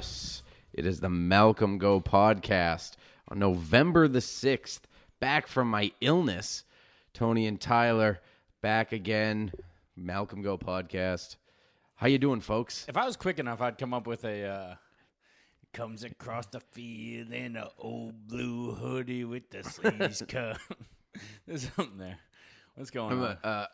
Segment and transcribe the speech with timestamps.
[0.00, 2.92] Yes, it is the Malcolm Go podcast
[3.28, 4.80] on November the 6th.
[5.20, 6.64] Back from my illness,
[7.12, 8.18] Tony and Tyler
[8.62, 9.52] back again.
[9.96, 11.36] Malcolm Go podcast.
[11.96, 12.86] How you doing, folks?
[12.88, 14.74] If I was quick enough, I'd come up with a uh,
[15.74, 20.56] comes across the field in a old blue hoodie with the sleeves cut.
[21.46, 22.16] There's something there.
[22.74, 23.36] What's going I'm on?
[23.44, 23.66] a, uh,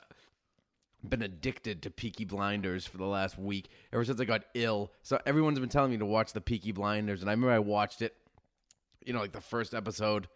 [1.05, 3.69] been addicted to Peaky Blinders for the last week.
[3.93, 7.21] Ever since I got ill, so everyone's been telling me to watch the Peaky Blinders,
[7.21, 8.15] and I remember I watched it.
[9.05, 10.27] You know, like the first episode,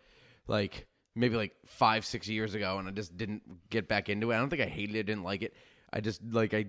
[0.47, 4.37] like maybe like five, six years ago, and I just didn't get back into it.
[4.37, 5.54] I don't think I hated it, didn't like it.
[5.93, 6.66] I just like I,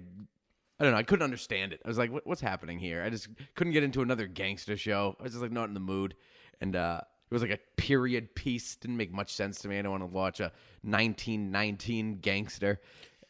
[0.79, 0.97] I don't know.
[0.97, 1.81] I couldn't understand it.
[1.85, 3.03] I was like, what, what's happening here?
[3.03, 5.15] I just couldn't get into another gangster show.
[5.19, 6.15] I was just like not in the mood,
[6.59, 8.75] and uh, it was like a period piece.
[8.75, 9.77] Didn't make much sense to me.
[9.77, 10.51] I don't want to watch a
[10.81, 12.81] 1919 gangster.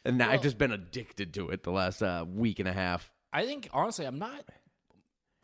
[0.04, 3.10] And now I've just been addicted to it the last uh, week and a half.
[3.32, 4.44] I think honestly, I'm not.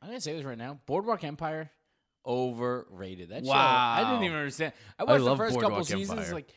[0.03, 0.81] I'm gonna say this right now.
[0.87, 1.71] Boardwalk Empire
[2.27, 3.31] overrated.
[3.31, 4.73] That show, I didn't even understand.
[4.99, 6.53] I watched the love first couple Boardwalk seasons, like,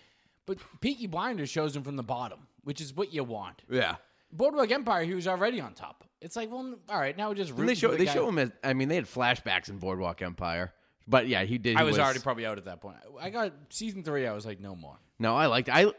[0.45, 3.61] but Peaky Blinders shows him from the bottom, which is what you want.
[3.69, 3.95] Yeah.
[4.31, 6.05] Boardwalk Empire, he was already on top.
[6.21, 8.13] It's like, well, all right, now we just they show the they guy.
[8.13, 10.71] show him as I mean they had flashbacks in Boardwalk Empire,
[11.07, 11.77] but yeah he did.
[11.77, 12.97] I he was, already probably out at that point.
[13.19, 14.27] I got season three.
[14.27, 14.97] I was like, no more.
[15.19, 15.91] no I liked I.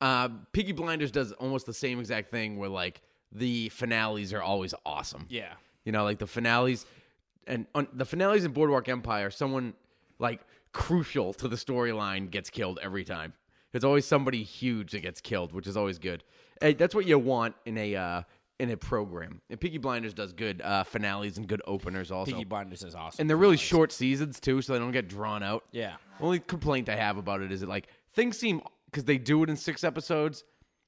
[0.00, 3.00] Uh, Peaky Blinders does almost the same exact thing where like
[3.32, 5.26] the finales are always awesome.
[5.28, 5.52] Yeah.
[5.84, 6.86] You know, like the finales
[7.46, 9.74] and on, the finales in Boardwalk Empire, someone
[10.18, 10.40] like
[10.72, 13.32] crucial to the storyline gets killed every time.
[13.72, 16.24] There's always somebody huge that gets killed, which is always good.
[16.60, 18.22] Hey, that's what you want in a uh,
[18.58, 19.40] in a program.
[19.50, 22.32] And Peaky Blinders does good uh, finales and good openers also.
[22.32, 23.20] Peaky Blinders is awesome.
[23.22, 25.64] and they're really short seasons too, so they don't get drawn out.
[25.72, 25.96] Yeah.
[26.20, 29.50] Only complaint I have about it is that like things seem because they do it
[29.50, 30.44] in six episodes,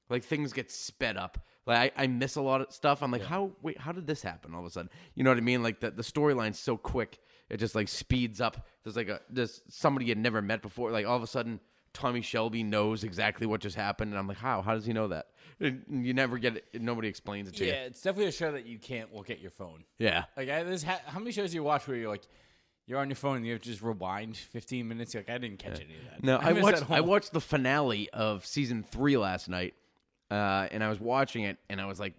[0.09, 1.37] like things get sped up.
[1.65, 3.03] Like I, I miss a lot of stuff.
[3.03, 4.89] I'm like, how wait, how did this happen all of a sudden?
[5.15, 5.61] You know what I mean?
[5.61, 8.65] Like the the storyline's so quick, it just like speeds up.
[8.83, 10.91] There's like a there's somebody you'd never met before.
[10.91, 11.59] Like all of a sudden,
[11.93, 14.61] Tommy Shelby knows exactly what just happened, and I'm like, how?
[14.61, 15.27] How does he know that?
[15.59, 16.81] And you never get it.
[16.81, 17.77] Nobody explains it to Yeah, you.
[17.77, 19.83] Yeah, it's definitely a show that you can't look at your phone.
[19.97, 20.23] Yeah.
[20.37, 22.23] Like, I, there's ha- how many shows do you watch where you're like,
[22.89, 25.13] you're on your phone and you have to just rewind 15 minutes?
[25.13, 26.23] You're like, I didn't catch any of that.
[26.23, 26.89] No, I, miss watched.
[26.89, 29.75] I watched the finale of season three last night,
[30.31, 32.15] uh, and I was watching it, and I was like,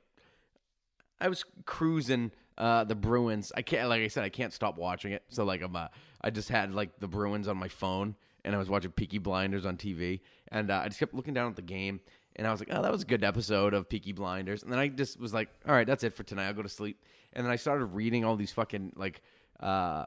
[1.21, 3.50] I was cruising uh, the Bruins.
[3.56, 5.25] I can't, like I said, I can't stop watching it.
[5.29, 5.89] So like I'm, uh,
[6.23, 8.15] I just had like the Bruins on my phone,
[8.45, 10.21] and I was watching Peaky Blinders on TV,
[10.53, 11.99] and uh, I just kept looking down at the game,
[12.37, 14.79] and I was like, oh, that was a good episode of Peaky Blinders, and then
[14.79, 16.47] I just was like, all right, that's it for tonight.
[16.47, 17.03] I'll go to sleep,
[17.33, 19.21] and then I started reading all these fucking like.
[19.59, 20.05] Uh,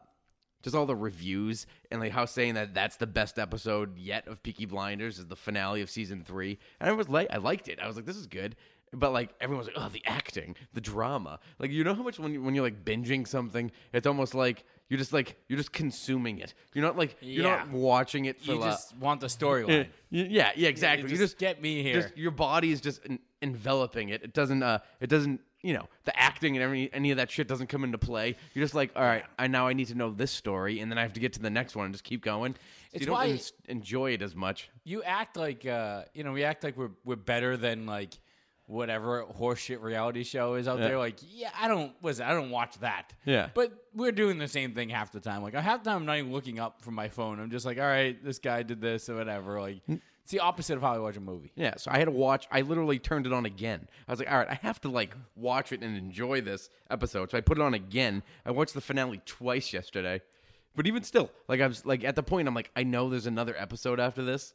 [0.63, 4.41] just all the reviews and like how saying that that's the best episode yet of
[4.41, 6.57] Peaky Blinders is the finale of season three.
[6.79, 7.79] And I was like, I liked it.
[7.81, 8.55] I was like, this is good.
[8.95, 11.39] But like everyone was like, oh, the acting, the drama.
[11.59, 14.63] Like you know how much when you, when you're like binging something, it's almost like
[14.87, 16.53] you're just like you're just consuming it.
[16.73, 19.87] You're not like you're not watching it for You la- just want the storyline.
[20.11, 21.09] Yeah, yeah, exactly.
[21.09, 22.01] you just just get me here.
[22.03, 24.21] Just, your body is just en- enveloping it.
[24.23, 24.61] It doesn't.
[24.61, 25.41] Uh, it doesn't.
[25.63, 28.35] You know, the acting and every any of that shit doesn't come into play.
[28.53, 30.97] You're just like, all right, I now I need to know this story, and then
[30.97, 32.53] I have to get to the next one and just keep going.
[32.53, 32.59] So
[32.91, 33.39] It's you don't why- en-
[33.69, 34.69] enjoy it as much.
[34.83, 38.13] you act like uh, you know we act like we're we're better than like
[38.65, 40.87] whatever horseshit reality show is out Yeah.
[40.87, 40.97] there.
[40.97, 42.25] Like, yeah, I don't listen.
[42.25, 43.13] I don't watch that.
[43.25, 43.49] Yeah.
[43.53, 45.43] but we're doing the same thing half the time.
[45.43, 47.39] Like half the time, I'm not even looking up from my phone.
[47.39, 49.59] I'm just like, all right, this guy did this or whatever.
[49.59, 49.81] Like,
[50.23, 51.51] it's the opposite of how I watch a movie.
[51.55, 52.47] Yeah, so I had to watch.
[52.49, 53.89] I literally turned it on again.
[54.07, 57.29] I was like, all right, I have to like watch it and enjoy this episode.
[57.29, 58.23] So I put it on again.
[58.45, 60.21] I watched the finale twice yesterday,
[60.77, 63.25] but even still, like I was like at the point, I'm like, I know there's
[63.25, 64.53] another episode after this,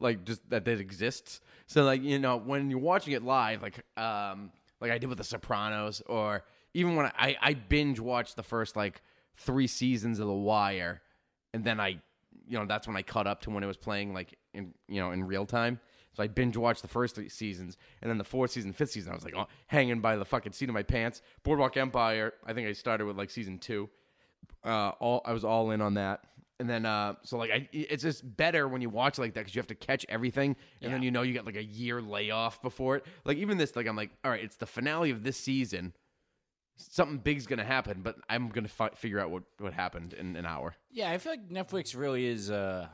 [0.00, 1.40] like just that that exists.
[1.68, 4.50] So like you know when you're watching it live, like um
[4.80, 6.42] like I did with The Sopranos, or
[6.74, 9.00] even when I I binge watched the first like
[9.36, 11.02] three seasons of The Wire,
[11.52, 12.00] and then I
[12.46, 15.00] you know that's when I caught up to when it was playing like in you
[15.00, 15.80] know in real time.
[16.14, 19.10] So I binge watched the first three seasons, and then the fourth season, fifth season,
[19.10, 21.22] I was like oh, hanging by the fucking seat of my pants.
[21.42, 23.88] Boardwalk Empire, I think I started with like season two.
[24.64, 26.24] Uh, all I was all in on that,
[26.60, 29.54] and then uh, so like I, it's just better when you watch like that because
[29.54, 32.62] you have to catch everything, and then you know you get like a year layoff
[32.62, 33.06] before it.
[33.24, 35.92] Like even this, like I'm like, all right, it's the finale of this season.
[36.76, 40.44] Something big's gonna happen, but I'm gonna fi- figure out what what happened in an
[40.46, 40.74] hour.
[40.90, 42.50] Yeah, I feel like Netflix really is.
[42.50, 42.88] uh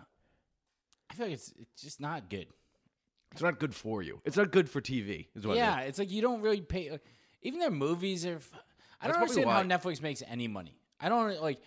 [1.10, 2.46] I feel like it's it's just not good.
[3.32, 4.20] It's not good for you.
[4.24, 5.28] It's not good for TV.
[5.34, 5.64] Is what it is.
[5.64, 6.90] yeah, it's like you don't really pay.
[6.90, 7.04] Like,
[7.42, 8.36] even their movies are.
[8.36, 8.50] f-
[9.00, 10.76] I That's don't understand how Netflix makes any money.
[11.00, 11.60] I don't like.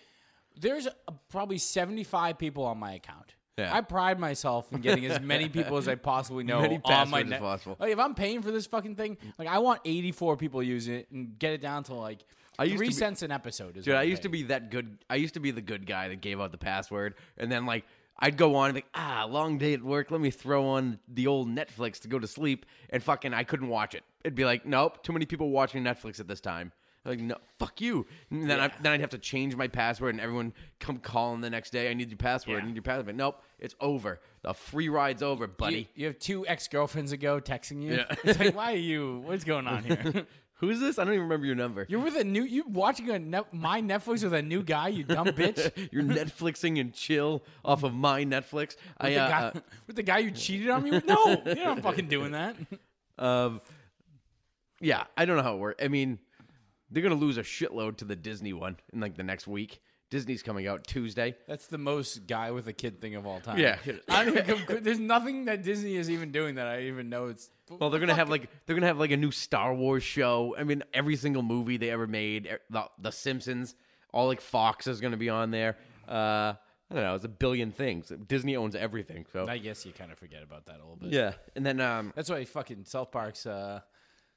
[0.56, 0.90] There's uh
[1.30, 3.34] probably 75 people on my account.
[3.56, 3.74] Yeah.
[3.74, 7.22] I pride myself in getting as many people as I possibly know Many on my
[7.22, 7.40] net.
[7.40, 7.76] possible.
[7.78, 11.10] Like if I'm paying for this fucking thing, like I want 84 people using it
[11.12, 12.24] and get it down to like
[12.58, 13.76] I used three to be- cents an episode.
[13.76, 14.98] Is Dude, I used to be that good.
[15.08, 17.84] I used to be the good guy that gave out the password, and then like
[18.18, 20.10] I'd go on and be like, ah, long day at work.
[20.12, 23.68] Let me throw on the old Netflix to go to sleep, and fucking I couldn't
[23.68, 24.04] watch it.
[24.24, 26.70] It'd be like, nope, too many people watching Netflix at this time.
[27.04, 28.06] Like, no, fuck you.
[28.30, 31.50] And then I, then I'd have to change my password, and everyone come calling the
[31.50, 31.90] next day.
[31.90, 32.62] I need your password.
[32.62, 33.06] I need your password.
[33.06, 34.20] But nope, it's over.
[34.42, 35.88] The free ride's over, buddy.
[35.94, 37.96] you have two ex girlfriends ago texting you.
[37.96, 38.14] Yeah.
[38.24, 39.22] It's like, why are you?
[39.26, 40.26] What's going on here?
[40.58, 40.98] Who's this?
[40.98, 41.84] I don't even remember your number.
[41.88, 42.42] You're with a new.
[42.44, 44.88] You watching a net, my Netflix with a new guy?
[44.88, 45.88] You dumb bitch.
[45.92, 48.76] You're Netflixing and chill off of my Netflix.
[48.98, 49.52] I With, the uh, guy, uh,
[49.88, 51.06] with the guy you cheated on me with?
[51.06, 52.56] No, you're not fucking doing that.
[53.18, 53.60] Um,
[54.80, 55.84] yeah, I don't know how it works.
[55.84, 56.18] I mean,
[56.94, 59.80] they're gonna lose a shitload to the Disney one in like the next week.
[60.10, 61.34] Disney's coming out Tuesday.
[61.48, 63.58] That's the most guy with a kid thing of all time.
[63.58, 63.78] Yeah.
[64.08, 67.50] I don't there's nothing that Disney is even doing that I even know it's.
[67.68, 70.54] Well, they're gonna have like they're gonna have like a new Star Wars show.
[70.56, 73.74] I mean, every single movie they ever made, e- the, the Simpsons,
[74.12, 75.76] all like Fox is gonna be on there.
[76.08, 76.52] Uh,
[76.90, 78.12] I don't know, it's a billion things.
[78.28, 81.12] Disney owns everything, so I guess you kind of forget about that a little bit.
[81.12, 81.32] yeah.
[81.56, 83.80] And then um, That's why fucking South Park's uh,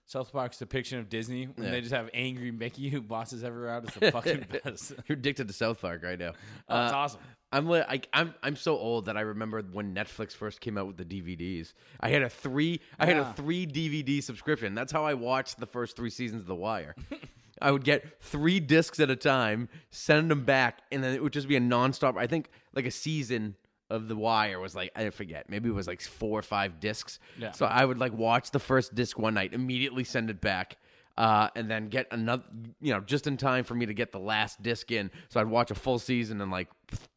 [0.07, 1.71] South Park's depiction of Disney when Yeah.
[1.71, 4.93] they just have angry Mickey who bosses everywhere out is the fucking best.
[5.07, 6.31] you're addicted to South Park right now.
[6.69, 7.19] Oh, it's Uh, awesome.
[7.51, 10.85] I'm li- I, I'm I'm so old that I remember when Netflix first came out
[10.87, 11.73] with the DVDs.
[12.01, 14.75] I had a three I had a three DVD subscription.
[14.75, 16.93] That's how I watched the first three seasons of The Wire.
[17.61, 21.33] I would get three discs at a time, send them back, and then it would
[21.33, 22.17] just be a nonstop.
[22.17, 23.55] I think like a season
[23.89, 27.19] of The Wire was like I forget, maybe it was like four or five discs.
[27.39, 27.51] Yeah.
[27.51, 30.77] So I would like watch the first disc one night, immediately send it back,
[31.17, 32.43] uh, and then get another,
[32.81, 35.09] you know, just in time for me to get the last disc in.
[35.29, 36.67] So I'd watch a full season in like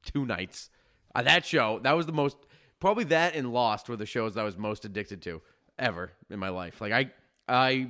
[0.04, 0.70] two nights.
[1.14, 2.36] Uh, that show, that was the most,
[2.78, 5.42] probably that and Lost were the shows I was most addicted to
[5.78, 6.80] ever in my life.
[6.80, 7.10] Like I,
[7.48, 7.88] I.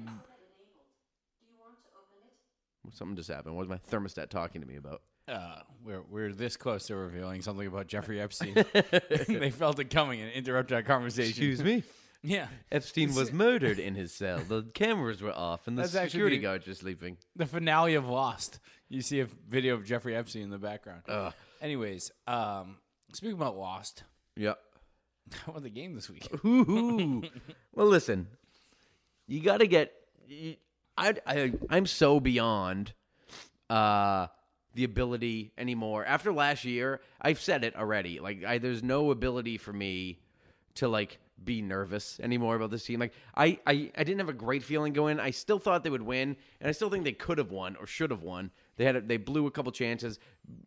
[2.92, 3.54] Something just happened.
[3.54, 5.02] What was my thermostat talking to me about?
[5.30, 8.54] Uh, we're we're this close to revealing something about Jeffrey Epstein.
[9.28, 11.28] they felt it coming and interrupted our conversation.
[11.30, 11.82] Excuse me.
[12.22, 14.40] Yeah, Epstein was murdered in his cell.
[14.40, 17.16] The cameras were off, and the That's actually security the- guards were sleeping.
[17.34, 18.60] the finale of Lost.
[18.90, 21.00] You see a video of Jeffrey Epstein in the background.
[21.08, 21.32] Ugh.
[21.62, 22.76] Anyways, um,
[23.14, 24.04] speaking about Lost,
[24.36, 24.58] Yep.
[25.32, 26.28] how about the game this week?
[26.44, 27.22] Ooh.
[27.74, 28.26] well, listen,
[29.26, 29.90] you got to get.
[30.98, 32.92] I I I'm so beyond
[33.70, 34.26] uh,
[34.74, 36.04] the ability anymore.
[36.04, 38.20] After last year, I've said it already.
[38.20, 40.18] Like, I, there's no ability for me
[40.76, 43.00] to like be nervous anymore about this team.
[43.00, 45.18] Like, I, I I didn't have a great feeling going.
[45.18, 47.86] I still thought they would win, and I still think they could have won or
[47.86, 48.50] should have won.
[48.76, 50.18] They had a, they blew a couple chances,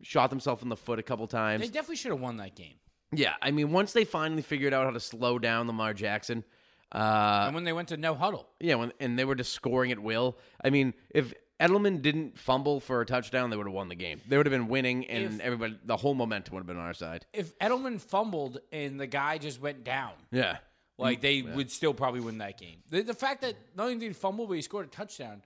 [0.02, 1.62] shot themselves in the foot a couple times.
[1.62, 2.74] They definitely should have won that game.
[3.12, 6.44] yeah, I mean, once they finally figured out how to slow down Lamar Jackson,
[6.92, 9.90] uh, and when they went to no huddle, yeah, when, and they were just scoring
[9.90, 10.38] at will.
[10.62, 11.32] I mean, if
[11.68, 14.20] Edelman didn't fumble for a touchdown, they would have won the game.
[14.28, 16.84] They would have been winning, and If- everybody, the whole momentum would have been on
[16.84, 17.26] our side.
[17.32, 20.58] if Edelman fumbled and the guy just went down, Yeah,
[20.98, 22.82] like they would still probably win that game.
[22.90, 25.42] The, the fact that not only did he fumble, but he scored a touchdown,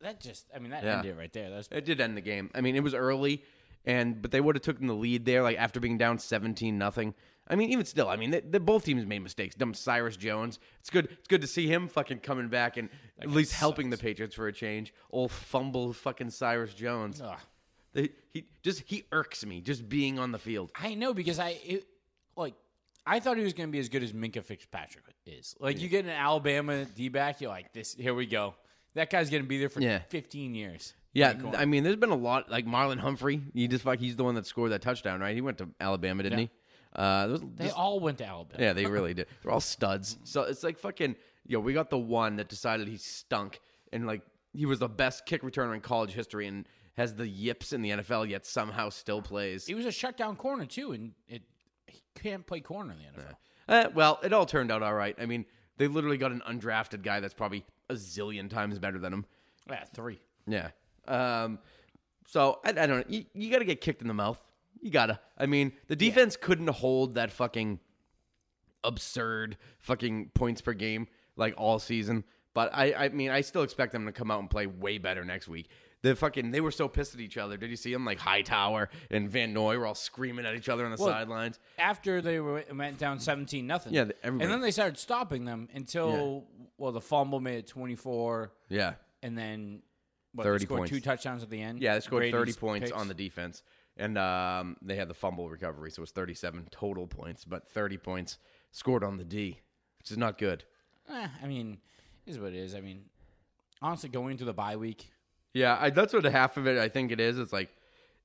[0.00, 0.98] that just, I mean, that Yeah.
[0.98, 1.50] ended it right there.
[1.50, 2.50] That's It did end the game.
[2.54, 3.42] I mean, it was early,
[3.84, 7.14] and but they would have taken the lead there, like after being down seventeen nothing.
[7.48, 9.54] I mean, even still, I mean, they, they, both teams made mistakes.
[9.54, 10.58] Dumb Cyrus Jones.
[10.80, 11.06] It's good.
[11.10, 12.88] It's good to see him fucking coming back and
[13.20, 14.92] at least helping the Patriots for a change.
[15.10, 17.22] Old fumble, fucking Cyrus Jones.
[17.92, 20.70] They, he just he irks me just being on the field.
[20.78, 21.86] I know because I it,
[22.36, 22.54] like
[23.06, 25.54] I thought he was going to be as good as Minkah Fitzpatrick is.
[25.60, 27.94] Like you get an Alabama D back, you're like this.
[27.94, 28.54] Here we go.
[28.94, 30.00] That guy's going to be there for Yeah.
[30.08, 30.94] 15 years.
[31.12, 33.40] Yeah, I mean, there's been a lot like Marlon Humphrey.
[33.54, 35.34] He just like he's the one that scored that touchdown, right?
[35.34, 36.50] He went to Alabama, didn't he?
[36.96, 38.62] Uh, was they all went to Alabama.
[38.62, 39.26] Yeah, they really did.
[39.42, 40.18] They're all studs.
[40.24, 41.14] So it's like fucking,
[41.46, 43.60] yo, we got the one that decided he stunk
[43.92, 44.22] and like
[44.52, 47.90] he was the best kick returner in college history and has the yips in the
[47.90, 49.66] NFL yet somehow still plays.
[49.66, 51.42] He was a shutdown corner too, and it
[51.86, 53.36] he can't play corner in the NFL.
[53.68, 55.14] Eh, well, it all turned out all right.
[55.20, 55.44] I mean,
[55.76, 59.26] they literally got an undrafted guy that's probably a zillion times better than him.
[59.68, 60.20] Yeah, three.
[60.46, 60.70] Yeah.
[61.06, 61.58] Um,
[62.26, 63.04] so I, I don't know.
[63.08, 64.42] You, you got to get kicked in the mouth.
[64.82, 65.18] You gotta.
[65.38, 67.80] I mean, the defense couldn't hold that fucking
[68.84, 72.24] absurd fucking points per game like all season.
[72.54, 75.24] But I, I mean, I still expect them to come out and play way better
[75.24, 75.68] next week.
[76.02, 77.56] The fucking they were so pissed at each other.
[77.56, 78.04] Did you see them?
[78.04, 81.58] Like Hightower and Van Noy were all screaming at each other on the Well, sidelines.
[81.78, 83.92] After they were, went down 17 nothing.
[83.92, 86.44] Yeah, everybody- and then they started stopping them until
[86.78, 89.82] well the fumble made it 24, Yeah, and then
[90.32, 90.92] what, 30 they scored points.
[90.92, 91.80] two touchdowns at the end.
[91.80, 91.94] yeah.
[91.94, 92.96] They scored thirty points picks.
[93.00, 93.62] on the defense,
[93.96, 97.96] and um, they had the fumble recovery, so it was thirty-seven total points, but thirty
[97.98, 98.38] points
[98.72, 99.60] scored on the D,
[99.98, 100.64] which is not good.
[101.08, 101.78] Eh, I mean,
[102.26, 102.74] it is what it is.
[102.74, 103.04] I mean,
[103.80, 105.10] honestly, going into the bye week,
[105.54, 107.38] Yeah, I, that's what half of it I think it is.
[107.38, 107.70] It's like,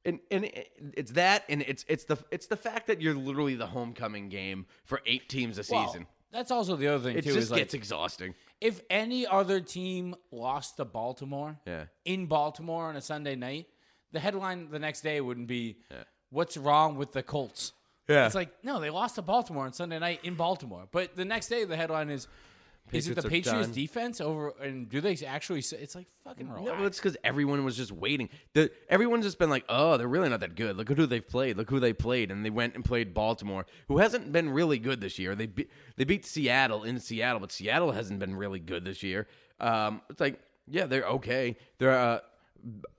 [0.06, 3.56] and and it- it's that, and it's it's the it's the fact that you're literally
[3.56, 6.08] the homecoming game for eight teams a well, season.
[6.32, 7.30] that's also the other thing It too.
[7.34, 8.34] just is like, gets exhausting.
[8.60, 11.86] if any other team lost to Baltimore, Yeah.
[12.06, 13.68] in Baltimore on a Sunday night,
[14.12, 15.78] the headline the next day wouldn't be
[16.30, 17.74] "What's wrong with the Colts."
[18.08, 18.26] Yeah.
[18.26, 21.48] it's like no, they lost to Baltimore on Sunday night in Baltimore, but the next
[21.48, 22.28] day the headline is.
[22.92, 23.72] Is it the Patriots done.
[23.72, 24.50] defense over?
[24.62, 25.62] And do they actually?
[25.62, 26.82] Say, it's like fucking No, relax.
[26.88, 28.28] it's because everyone was just waiting.
[28.54, 30.76] The everyone's just been like, "Oh, they're really not that good.
[30.76, 31.56] Look at who they've played.
[31.56, 35.00] Look who they played." And they went and played Baltimore, who hasn't been really good
[35.00, 35.36] this year.
[35.36, 39.28] They be- they beat Seattle in Seattle, but Seattle hasn't been really good this year.
[39.62, 41.56] Um, it's like, yeah, they're okay.
[41.78, 42.26] They're b-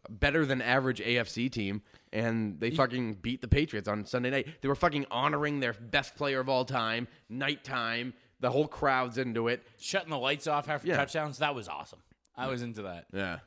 [0.09, 4.47] better than average AFC team, and they fucking beat the Patriots on Sunday night.
[4.61, 8.15] They were fucking honoring their best player of all time, nighttime.
[8.41, 9.63] The whole crowd's into it.
[9.79, 10.97] Shutting the lights off after Yeah.
[10.97, 11.39] touchdowns.
[11.39, 12.01] That was awesome.
[12.37, 13.07] I was into that.
[13.13, 13.39] Yeah,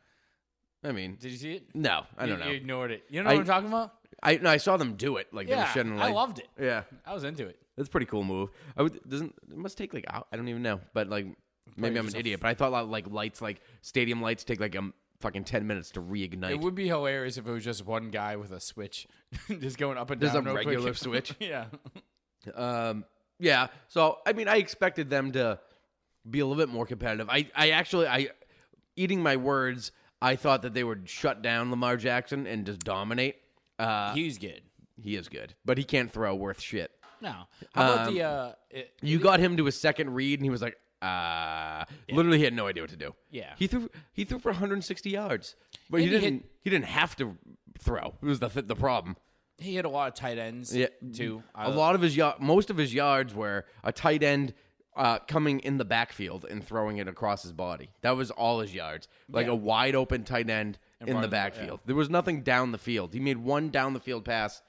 [0.84, 1.64] I mean, Did you see it?
[1.76, 2.50] no, I don't you, know.
[2.52, 3.04] You ignored it.
[3.10, 3.94] You know what I'm talking about?
[4.24, 5.34] I no, I saw them do it.
[5.34, 6.48] Like they were Yeah, shedding I loved it.
[6.60, 7.60] Yeah, I was into it.
[7.76, 8.50] that's a pretty cool move.
[8.78, 11.26] I would doesn't it must take like hou- I don't even know, but like
[11.76, 14.44] maybe I'm just an a idiot, but I thought like, like lights like stadium lights
[14.46, 16.52] take like a fucking ten minutes to reignite.
[16.52, 19.08] It would be hilarious if it was just one guy with a switch,
[19.60, 20.44] just going up and Just down.
[20.48, 20.68] a real quick.
[20.68, 21.34] regular switch?
[21.40, 21.66] yeah.
[22.54, 23.06] Um,
[23.40, 23.68] yeah.
[23.88, 25.60] So I mean, I expected them to
[26.30, 27.30] be a little bit more competitive.
[27.30, 28.30] I, I actually, I
[28.96, 29.92] eating my words.
[30.22, 33.36] I thought that they would shut down Lamar Jackson and just dominate.
[33.78, 34.62] Uh, He's good.
[35.00, 36.90] He is good, but he can't throw worth shit.
[37.22, 37.32] No.
[37.74, 40.50] How about Um, the uh it- You got him to a second read, and he
[40.50, 43.14] was like, uh literally, he had no idea what to do.
[43.30, 43.54] Yeah.
[43.58, 45.56] he threw he threw for 160 yards,
[45.90, 47.38] but he And he didn't hit- he didn't have to
[47.80, 48.14] throw.
[48.22, 49.16] It was the the problem.
[49.58, 51.44] he had a lot of tight ends Yeah, too.
[51.54, 54.54] A lot of his yard, most of his yards were a tight end
[54.98, 57.90] uh, coming in the backfield and throwing it across his body.
[58.02, 59.52] That was all his yards, like Yeah.
[59.52, 61.80] a wide open tight end in the- backfield.
[61.82, 61.88] yeah.
[61.88, 63.14] There was nothing down the field.
[63.14, 64.62] He made one down the field pass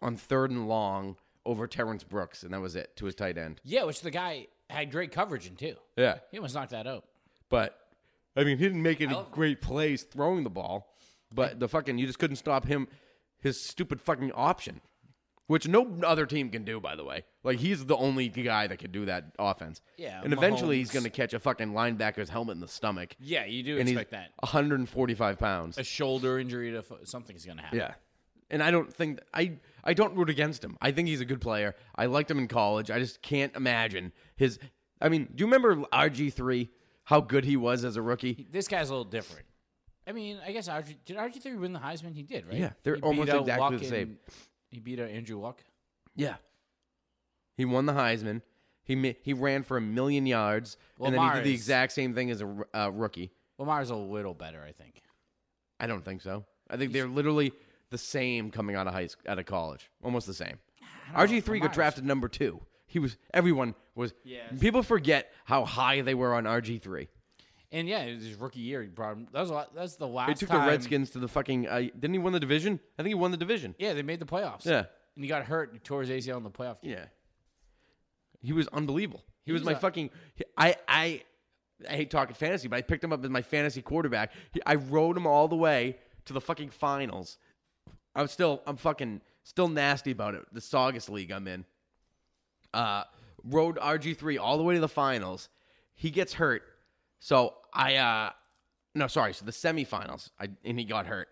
[0.00, 3.60] on third and long over Terrence Brooks, and that was it to his tight end.
[3.64, 5.76] Yeah, which the guy had great coverage in too.
[5.96, 7.04] Yeah, He almost knocked that out.
[7.48, 7.78] but
[8.36, 10.92] I mean, he didn't make any great plays throwing the ball.
[11.32, 12.86] But the fucking you just couldn't stop him,
[13.40, 14.80] his stupid fucking option,
[15.48, 16.80] which no other team can do.
[16.80, 19.80] By the way, like he's the only guy that can do that offense.
[19.96, 23.16] Yeah, and eventually he's Mahomes- going to catch a fucking linebacker's helmet in the stomach.
[23.18, 24.30] Yeah, you do and he's expect that.
[24.40, 25.78] 145 pounds.
[25.78, 27.78] A shoulder injury to f- something's gonna happen.
[27.78, 27.94] Yeah.
[28.50, 30.76] And I don't think I I don't root against him.
[30.80, 31.74] I think he's a good player.
[31.94, 32.90] I liked him in college.
[32.90, 34.58] I just can't imagine his
[35.00, 36.68] I mean, do you remember RG3
[37.04, 38.46] how good he was as a rookie?
[38.50, 39.46] This guy's a little different.
[40.06, 42.14] I mean, I guess RG, did RG three win the Heisman?
[42.14, 42.56] He did, right?
[42.56, 44.18] Yeah, they're He almost exactly Luck the same.
[44.70, 45.62] He beat out Andrew Luck.
[46.14, 46.36] Yeah.
[47.56, 48.42] He won the Heisman.
[48.84, 52.30] He he ran for a million yards, and then he did the exact same thing
[52.30, 53.32] as a uh, rookie.
[53.58, 55.02] Lamar's a little better, I think.
[55.80, 56.44] I don't think so.
[56.70, 57.52] I think they're literally
[57.90, 60.58] the same coming out of high school, out of college, almost the same.
[61.14, 62.60] RG three got drafted number two.
[62.86, 64.12] He was everyone was.
[64.24, 64.52] Yes.
[64.60, 67.08] People forget how high they were on RG three.
[67.72, 68.82] And yeah, it was his rookie year.
[68.82, 69.28] He brought him.
[69.32, 70.28] That was a lot, that's the last.
[70.28, 71.66] They took time, the Redskins to the fucking.
[71.68, 72.78] Uh, didn't he win the division?
[72.98, 73.74] I think he won the division.
[73.78, 74.64] Yeah, they made the playoffs.
[74.64, 74.84] Yeah.
[75.14, 75.72] and he got hurt.
[75.72, 76.80] and tore his ACL in the playoff.
[76.80, 76.92] game.
[76.92, 77.04] Yeah.
[78.40, 79.24] He was unbelievable.
[79.44, 80.10] He, was, was my a- fucking.
[80.56, 81.22] I I
[81.88, 84.32] I hate talking fantasy, but I picked him up as my fantasy quarterback.
[84.52, 87.38] He, I rode him all the way to the fucking finals.
[88.16, 90.42] I'm still I'm fucking still nasty about it.
[90.52, 91.64] The Saugus League I'm in.
[92.74, 93.04] Uh,
[93.44, 95.48] rode RG3 all the way to the finals.
[95.94, 96.62] He gets hurt,
[97.20, 98.30] so I uh,
[98.94, 100.30] no sorry, so the semifinals.
[100.40, 101.28] I and he got hurt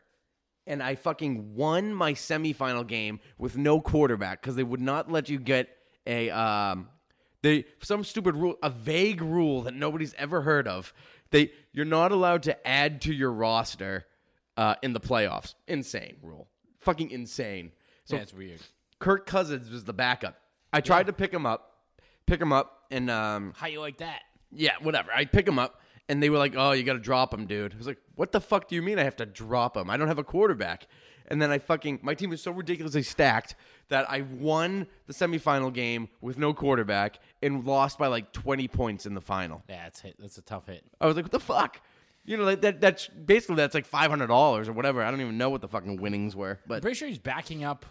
[0.67, 5.29] and I fucking won my semifinal game with no quarterback because they would not let
[5.29, 5.69] you get
[6.07, 6.89] a um
[7.43, 10.93] they some stupid rule a vague rule that nobody's ever heard of.
[11.31, 14.07] They you're not allowed to add to your roster
[14.57, 15.55] uh, in the playoffs.
[15.67, 16.49] Insane rule.
[16.85, 17.73] Fucking insane.
[18.05, 18.61] So it's weird.
[18.99, 20.37] Kirk Cousins was the backup.
[20.73, 21.73] I tried to pick him up,
[22.27, 24.23] pick him up, and um, How you like that?
[24.53, 25.11] yeah, whatever.
[25.15, 27.73] I pick him up, and they were like, "Oh, you got to drop him, dude."
[27.75, 29.89] I was like, "What the fuck do you mean I have to drop him?
[29.91, 30.87] I don't have a quarterback."
[31.29, 33.55] And then I fucking my team was so ridiculously stacked
[33.89, 39.07] that I won the semifinal game with no quarterback and lost by like twenty points
[39.07, 39.63] in the final.
[39.69, 40.17] Yeah, that's hit.
[40.19, 40.85] That's a tough hit.
[41.01, 41.81] I was like, "What the fuck?"
[42.25, 42.81] You know, like that.
[42.81, 45.03] That's basically that's like five hundred dollars or whatever.
[45.03, 47.65] I don't even know what the fucking winnings were, But I'm pretty sure he's backing
[47.65, 47.85] up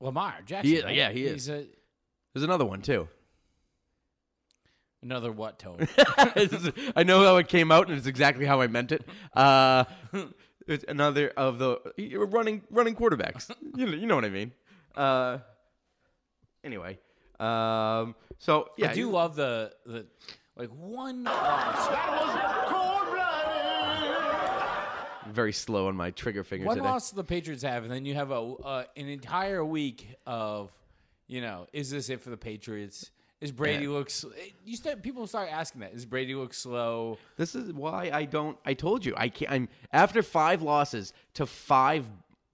[0.00, 0.70] Lamar Jackson.
[0.70, 0.94] He is- right?
[0.94, 1.32] yeah, he is.
[1.32, 1.66] He's a,
[2.34, 3.08] there's another one too.
[5.02, 5.86] another what Tony?
[6.96, 9.04] I know how it came out, and it's exactly how I meant it.
[9.34, 9.84] Uh,
[10.66, 11.78] it's another of the
[12.30, 13.50] running running quarterbacks.
[13.76, 14.52] you know, you know what I mean.
[14.94, 15.38] Uh,
[16.62, 16.98] anyway,
[17.40, 20.06] um, so yeah, I do love the the
[20.56, 21.88] like one loss.
[25.32, 26.88] Very slow on my trigger finger One today.
[26.88, 30.70] loss the Patriots have, and then you have a uh, an entire week of,
[31.26, 33.10] you know, is this it for the Patriots?
[33.40, 33.90] Is Brady Yeah.
[33.90, 34.24] looks?
[34.64, 35.92] You start people start asking that.
[35.94, 37.18] Is Brady look slow?
[37.36, 38.58] This is why I don't.
[38.64, 39.50] I told you I can't.
[39.52, 42.04] I'm after five losses to five.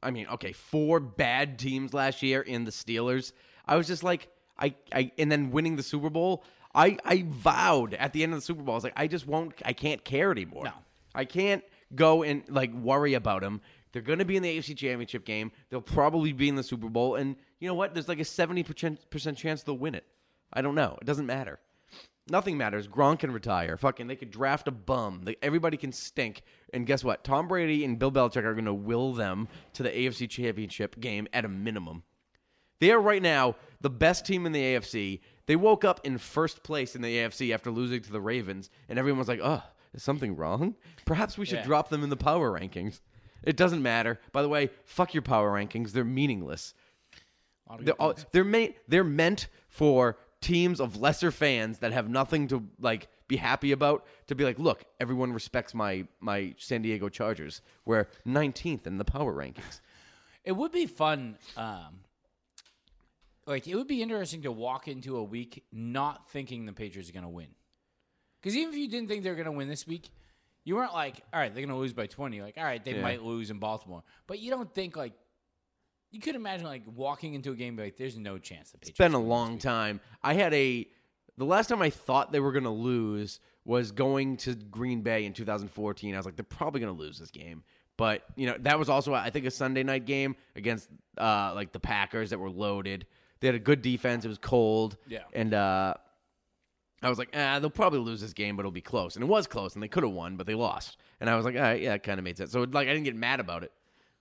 [0.02, 3.32] I mean, okay, four bad teams last year in the Steelers.
[3.66, 6.44] I was just like, I, I, and then winning the Super Bowl.
[6.74, 9.26] I, I vowed at the end of the Super Bowl, I was like, I just
[9.26, 9.54] won't.
[9.64, 10.64] I can't care anymore.
[10.64, 10.72] No.
[11.14, 13.60] I can't go and like worry about them.
[13.92, 15.52] They're going to be in the AFC Championship game.
[15.70, 17.94] They'll probably be in the Super Bowl, and you know what?
[17.94, 20.04] There's like a seventy percent chance they'll win it.
[20.52, 20.98] I don't know.
[21.00, 21.60] It doesn't matter.
[22.28, 22.88] Nothing matters.
[22.88, 23.76] Gronk can retire.
[23.76, 25.22] Fucking, they could draft a bum.
[25.24, 26.42] They, everybody can stink.
[26.72, 27.22] And guess what?
[27.22, 31.28] Tom Brady and Bill Belichick are going to will them to the AFC Championship game
[31.34, 32.02] at a minimum.
[32.80, 35.20] They are right now the best team in the AFC.
[35.46, 38.98] They woke up in first place in the AFC after losing to the Ravens, and
[38.98, 39.62] everyone's like, "Oh,
[39.94, 40.74] is something wrong?
[41.04, 41.64] Perhaps we should Yeah.
[41.64, 43.00] drop them in the power rankings."
[43.42, 44.20] It doesn't matter.
[44.32, 45.92] By the way, fuck your power rankings.
[45.92, 46.74] They're meaningless.
[47.66, 48.74] A lot of They're, all, they're made.
[48.88, 54.06] They're meant for teams of lesser fans that have nothing to like be happy about.
[54.28, 57.60] To be like, look, everyone respects my my San Diego Chargers.
[57.84, 59.80] We're 19th in the power rankings.
[60.44, 61.38] It would be fun.
[61.56, 62.00] Um,
[63.46, 67.14] like it would be interesting to walk into a week not thinking the Patriots are
[67.14, 67.48] going to win.
[68.44, 70.10] Because even if you didn't think they were going to win this week,
[70.64, 72.42] you weren't like, all right, they're going to lose by twenty.
[72.42, 73.00] Like, all right, they Yeah.
[73.00, 75.14] might lose in Baltimore, but you don't think like.
[76.10, 78.78] You could imagine like walking into a game and be like, "There's no chance the
[78.78, 80.00] Patriots." It's been a win this long week." time.
[80.22, 80.86] I had a
[81.38, 85.24] the last time I thought they were going to lose was going to Green Bay
[85.24, 86.14] in 2014.
[86.14, 87.64] I was like, they're probably going to lose this game.
[87.96, 91.72] But you know that was also I think a Sunday night game against uh, like
[91.72, 93.06] the Packers that were loaded.
[93.40, 94.24] They had a good defense.
[94.24, 94.96] It was cold.
[95.08, 95.20] Yeah.
[95.32, 95.94] And uh,
[97.04, 99.16] I was like, ah, they'll probably lose this game, but it'll be close.
[99.16, 100.96] And it was close, and they could have won, but they lost.
[101.20, 102.52] And I was like, all right, yeah, it kind of made sense.
[102.52, 103.72] So like I didn't get mad about it.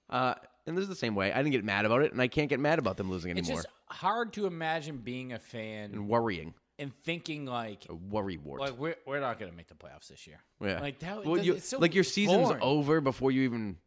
[0.09, 1.31] Uh, and this is the same way.
[1.33, 3.47] I didn't get mad about it, and I can't get mad about them losing It's
[3.49, 3.63] anymore.
[3.63, 6.53] just hard to imagine being a fan and worrying.
[6.79, 8.61] and thinking like, A worry wart.
[8.61, 10.39] like we're we're not going to make the playoffs this year.
[10.61, 10.79] yeah.
[10.79, 11.25] Like that.
[11.25, 12.61] well, does- you, it's so like your season's foreign.
[12.61, 13.77] over before you even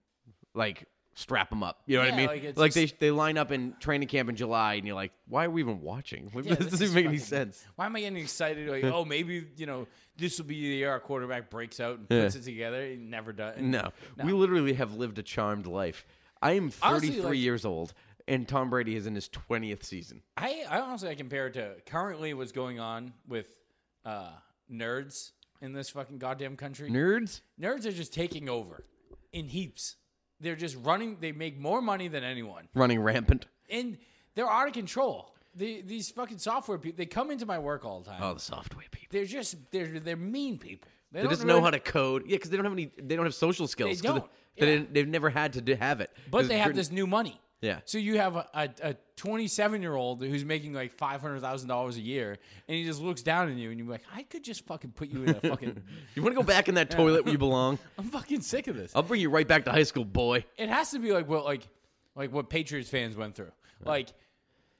[0.54, 0.84] like
[1.18, 1.80] strap them up.
[1.86, 2.26] You know what I mean?
[2.26, 5.12] like, Like, it's they they line up in training camp in July, and you're like,
[5.26, 6.30] why are we even watching?
[6.34, 7.64] Yeah, this this doesn't make any sense.
[7.74, 8.68] Why am I getting excited?
[8.68, 12.06] Like, oh, maybe you know this will be the year our quarterback breaks out and
[12.08, 12.22] Yeah.
[12.24, 12.86] puts it together.
[12.86, 13.56] He never does.
[13.60, 13.90] No.
[14.16, 14.24] No.
[14.24, 16.06] we literally have lived a charmed life.
[16.40, 17.94] I am 33 Honestly, like- years old,
[18.28, 20.22] and Tom Brady is in his 20th season.
[20.36, 23.48] I, I honestly I compare it to currently what's going on with
[24.04, 24.30] uh,
[24.70, 26.90] nerds in this fucking goddamn country.
[26.90, 27.40] Nerds?
[27.58, 28.84] nerds are just taking over
[29.32, 29.96] in heaps.
[30.40, 31.16] They're just running.
[31.20, 33.46] They make more money than anyone, Running rampant.
[33.70, 33.96] and
[34.34, 35.32] they're out of control.
[35.54, 36.98] The, these fucking software people.
[36.98, 38.20] They come into my work all the time.
[38.22, 39.08] Oh, the software people.
[39.10, 40.88] They're just they're they're mean people.
[41.12, 42.24] They don't just really- know how to code.
[42.26, 42.90] Yeah, because they don't have any.
[42.98, 43.92] They don't have social skills.
[43.92, 44.24] 'cause don't,
[44.58, 44.72] They, yeah.
[44.74, 46.10] didn't- they've never had to do, have it.
[46.30, 47.40] But they have this new money.
[47.60, 47.80] Yeah.
[47.84, 52.36] So you have a, a, a 27 year old who's making like $500,000 a year,
[52.68, 55.08] and he just looks down at you, and you're like, I could just fucking put
[55.08, 55.82] you in a fucking.
[56.14, 57.78] You want to go back in that toilet where you belong?
[57.98, 58.92] I'm fucking sick of this.
[58.94, 60.44] I'll bring you right back to high school, boy.
[60.56, 61.66] It has to be like what like
[62.14, 63.52] like what Patriots fans went through.
[63.84, 64.08] Like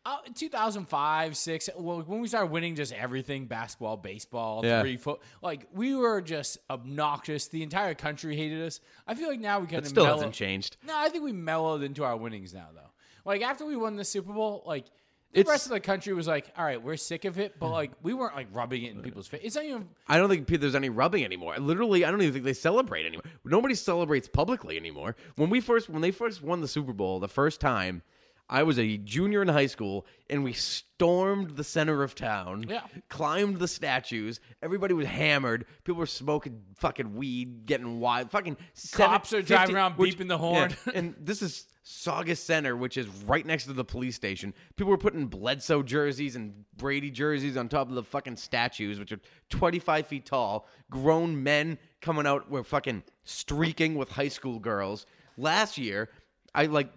[0.06, 1.68] uh, 2005, six.
[1.76, 4.80] Well, when we started winning just everything, basketball, baseball, Yeah.
[4.80, 7.48] three foot, like we were just obnoxious.
[7.48, 8.80] The entire country hated us.
[9.06, 10.76] I feel like now we kind It of still mellow- hasn't changed.
[10.86, 12.90] No, I think we mellowed into our winnings now, though.
[13.24, 14.84] Like after we won the Super Bowl, like
[15.32, 17.70] the It's- rest of the country was like, "All right, we're sick of it," but
[17.70, 19.40] like we weren't like rubbing it in people's face.
[19.42, 19.88] It's not even.
[20.06, 21.56] I don't think there's any rubbing anymore.
[21.58, 23.24] Literally, I don't even think they celebrate anymore.
[23.44, 25.16] Nobody celebrates publicly anymore.
[25.34, 28.02] When we first, when they first won the Super Bowl the first time,
[28.48, 32.64] I was a junior in high school, and we stormed the center of town.
[32.68, 32.82] Yeah.
[33.08, 34.38] climbed the statues.
[34.62, 35.66] Everybody was hammered.
[35.84, 38.30] People were smoking fucking weed, getting wild.
[38.30, 38.56] Fucking
[38.92, 40.70] Cops seven- are driving around which- beeping the horn.
[40.86, 44.54] yeah, and this is Saugus Center, which is right next to the police station.
[44.76, 49.12] People were putting Bledsoe jerseys and Brady jerseys on top of the fucking statues, which
[49.12, 50.68] are 25 feet tall.
[50.90, 55.06] Grown men coming out were fucking streaking with high school girls.
[55.36, 56.10] Last year,
[56.54, 56.90] I like,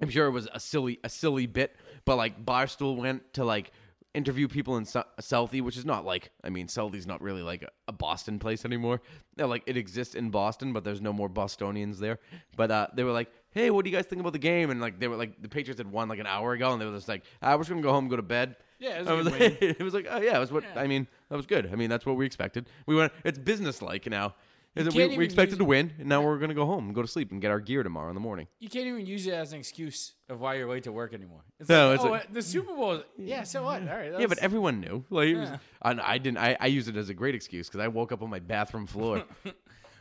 [0.00, 3.72] I'm sure it was a silly, a silly bit, but like Barstool went to like
[4.14, 7.62] interview people in Sou- Southie, which is not like, I mean, Southie's not really like
[7.62, 9.00] a, a Boston place anymore.
[9.38, 12.18] Like it exists in Boston, but there's no more Bostonians there.
[12.56, 14.80] But uh, they were like, "Hey, what do you guys think about the game?" And
[14.80, 16.94] like they were like, the Patriots had won like an hour ago, and they were
[16.94, 19.12] just like, "I was gonna go home, and go to bed." Yeah, it was I
[19.12, 21.06] was like, it was like, oh yeah, it was what I mean.
[21.28, 21.70] That was good.
[21.72, 22.68] I mean, that's what we expected.
[22.86, 23.12] We went.
[23.24, 24.34] It's business like now.
[24.76, 27.00] Is that we, we expected to win, and now we're gonna go home and go
[27.00, 28.46] to sleep and get our gear tomorrow in the morning.
[28.60, 31.44] You can't even use it as an excuse of why you're late to work anymore.
[31.58, 33.02] It's No, like, it's oh, like- uh, the Super Bowl.
[33.16, 33.80] Yeah, so what?
[33.82, 34.12] All right.
[34.12, 35.02] Yeah, was- but everyone knew.
[35.08, 35.58] Like, it was, Yeah.
[35.82, 36.38] and I didn't.
[36.38, 38.86] I, I used it as a great excuse because I woke up on my bathroom
[38.86, 39.24] floor.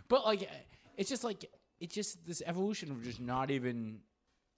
[0.08, 0.50] But like,
[0.98, 1.46] it's just like
[1.80, 4.00] it's just this evolution of just not even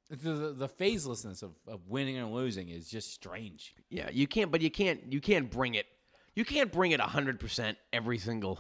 [0.10, 3.74] the the, the phaselessness of, of winning and losing is just strange.
[3.90, 4.52] yeah, you can't.
[4.52, 5.12] But you can't.
[5.14, 5.86] You can't bring it.
[6.36, 8.60] You can't bring it hundred percent every single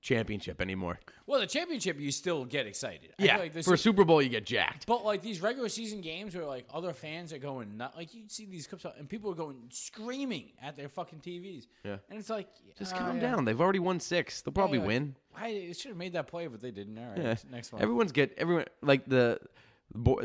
[0.00, 0.98] championship anymore.
[1.26, 3.12] Well, the championship you still get excited.
[3.18, 4.86] I Yeah, like for a Super Bowl you get jacked.
[4.86, 8.22] But like these regular season games where like other fans are going nut, like you
[8.28, 11.66] see these clips out and people are going screaming at their fucking TVs.
[11.84, 11.96] Yeah.
[12.10, 13.22] and it's like Just oh, calm yeah.
[13.22, 13.44] down.
[13.44, 14.40] They've already won six.
[14.40, 15.14] They'll probably Yeah, like, win.
[15.36, 16.98] I should have made that play, but they didn't.
[16.98, 17.34] All right, Yeah.
[17.50, 17.82] next, one.
[17.82, 19.38] Everyone's get everyone like the,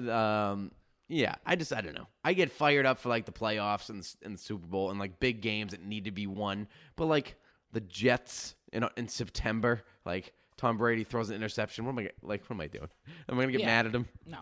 [0.10, 0.72] um,
[1.08, 1.36] yeah.
[1.46, 2.08] I just I don't know.
[2.24, 5.20] I get fired up for like the playoffs and and the Super Bowl and like
[5.20, 6.68] big games that need to be won.
[6.96, 7.36] But like
[7.74, 11.86] the Jets in in September, like Tom Brady throws an interception.
[11.86, 12.42] What am I like?
[12.44, 12.88] What am I doing?
[13.30, 13.68] Am I gonna get Yeah.
[13.68, 14.08] mad at him?
[14.26, 14.40] no,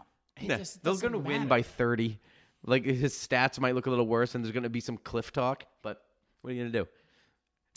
[0.58, 2.20] just they're gonna win by thirty.
[2.64, 5.64] Like his stats might look a little worse, and there's gonna be some cliff talk.
[5.82, 6.06] But
[6.42, 6.88] what are you gonna do?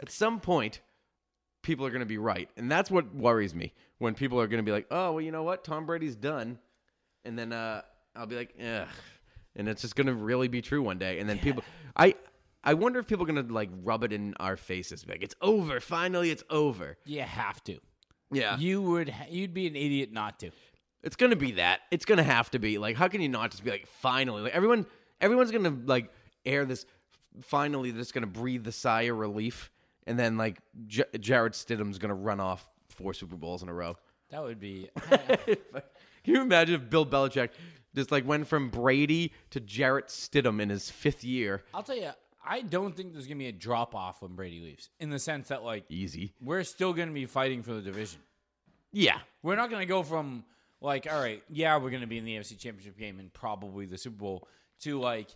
[0.02, 0.80] At some point,
[1.62, 3.72] people are gonna be right, and that's what worries me.
[3.98, 5.64] When people are gonna be like, "Oh, well, you know what?
[5.64, 6.58] Tom Brady's done,"
[7.24, 7.82] and then uh,
[8.14, 8.88] I'll be like, "Ugh,"
[9.56, 11.20] and it's just gonna really be true one day.
[11.20, 11.62] And then people,
[11.96, 12.14] I,
[12.64, 15.81] I wonder if people are gonna like rub it in our faces, like, "It's over!
[15.81, 17.79] Finally, it's over." You have to.
[18.33, 19.09] Yeah, You would.
[19.11, 20.50] ha- You'd be an idiot not to.
[21.03, 21.81] It's gonna be that.
[21.90, 22.79] It's gonna have to be.
[22.79, 24.42] Like, how can you not just be like, finally?
[24.42, 24.87] Like everyone,
[25.20, 26.11] everyone's gonna like
[26.46, 26.87] air this.
[27.42, 29.70] Finally, they're just gonna breathe the sigh of relief,
[30.07, 33.96] and then like J- Jarrett Stidham's gonna run off four Super Bowls in a row.
[34.31, 34.88] That would be.
[36.24, 37.50] Can you imagine if Bill Belichick
[37.94, 41.62] just like went from Brady to Jarrett Stidham in his fifth year?
[41.74, 42.11] I'll tell you.
[42.46, 44.90] I don't think there's gonna be a drop off when Brady leaves.
[45.00, 46.35] In the sense that like Easy.
[46.42, 48.20] we're still gonna be fighting for the division.
[48.92, 49.18] Yeah.
[49.42, 50.44] We're not gonna go from
[50.80, 53.96] like, all right, yeah, we're gonna be in the AFC Championship game and probably the
[53.98, 54.48] Super Bowl
[54.80, 55.28] to like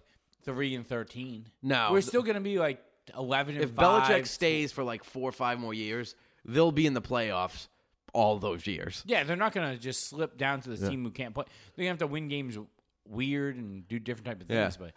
[0.44, 1.47] three and thirteen.
[1.62, 1.88] No.
[1.92, 2.83] we're still gonna be like
[3.16, 4.03] eleven and If five.
[4.05, 7.68] Belichick stays for like four or five more years, they'll be in the playoffs
[8.12, 9.03] all those years.
[9.07, 11.44] yeah, they're not gonna just slip down to the team who can't play.
[11.75, 12.59] They're gonna have to win games
[13.07, 14.64] weird and do different type of Yeah.
[14.64, 14.92] things, but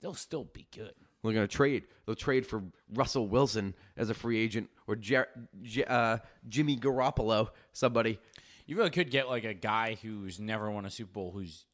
[0.00, 0.94] they'll still be good.
[1.26, 1.84] They're going to trade.
[2.06, 2.62] They'll trade for
[2.94, 5.28] Russell Wilson as a free agent or Jer-
[5.62, 8.18] J- uh, Jimmy Garoppolo, somebody
[8.66, 11.66] You really could get like a guy who's never won a Super Bowl who's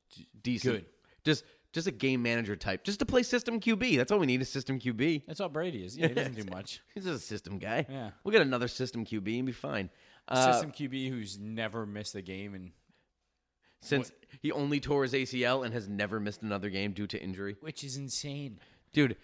[0.43, 0.75] decent.
[0.77, 0.87] Good.
[1.25, 3.97] Just just a game manager type, just to play system QB.
[3.97, 5.23] That's all we need is system QB.
[5.27, 5.97] that's all Brady is.
[5.97, 6.83] Yeah, he doesn't do much.
[6.95, 7.87] He's just a system guy.
[7.89, 8.11] Yeah.
[8.25, 9.89] We'll get another system QB and be fine.
[10.29, 12.73] Uh, System QB who's never missed a game and
[13.81, 17.57] since he only tore his ACL and has never missed another game due to injury.
[17.61, 18.59] which is insane.
[18.93, 19.17] Dude,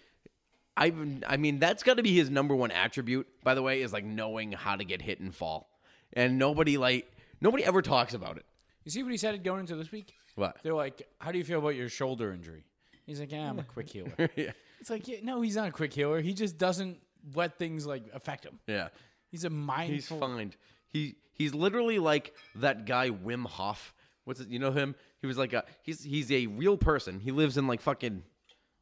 [0.79, 0.91] I
[1.27, 3.27] I mean that's got to be his number one attribute.
[3.43, 5.69] By the way, is like knowing how to get hit and fall.
[6.13, 7.11] And nobody like
[7.41, 8.45] Nobody ever talks about it.
[8.83, 10.13] You see what he said going into this week?
[10.35, 10.57] What?
[10.63, 12.65] They're like, "How do you feel about your shoulder injury?"
[13.05, 14.51] He's like, "Yeah, I'm a quick healer." yeah.
[14.79, 16.21] It's like, yeah, no, he's not a quick healer.
[16.21, 16.99] He just doesn't
[17.35, 18.59] let things like affect him.
[18.67, 18.89] Yeah.
[19.29, 19.93] He's a mindful.
[19.95, 20.53] He's fine.
[20.87, 23.93] He he's literally like that guy Wim Hof.
[24.23, 24.47] What's it?
[24.47, 24.95] You know him?
[25.21, 27.19] He was like a he's he's a real person.
[27.19, 28.23] He lives in like fucking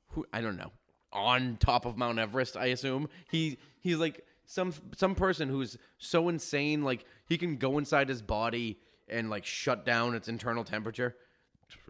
[0.10, 0.72] who I don't know
[1.12, 2.58] on top of Mount Everest.
[2.58, 7.78] I assume he he's like some some person who's so insane like he can go
[7.78, 11.16] inside his body and like shut down its internal temperature,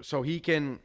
[0.02, 0.80] so he can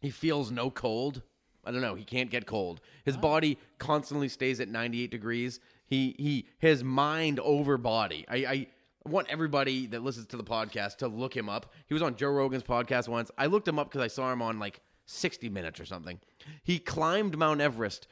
[0.00, 1.22] he feels no cold.
[1.64, 1.94] I don't know.
[1.94, 2.80] He can't get cold.
[3.04, 5.60] His body constantly stays at 98 degrees.
[5.86, 8.24] He he his mind over body.
[8.28, 8.66] I I
[9.08, 11.72] want everybody that listens to the podcast to look him up.
[11.86, 13.30] He was on Joe Rogan's podcast once.
[13.38, 16.20] I looked him up because I saw him on like 60 Minutes or something.
[16.62, 18.06] He climbed Mount Everest.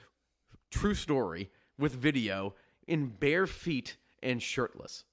[0.70, 2.54] True story with video
[2.88, 5.04] in bare feet and shirtless.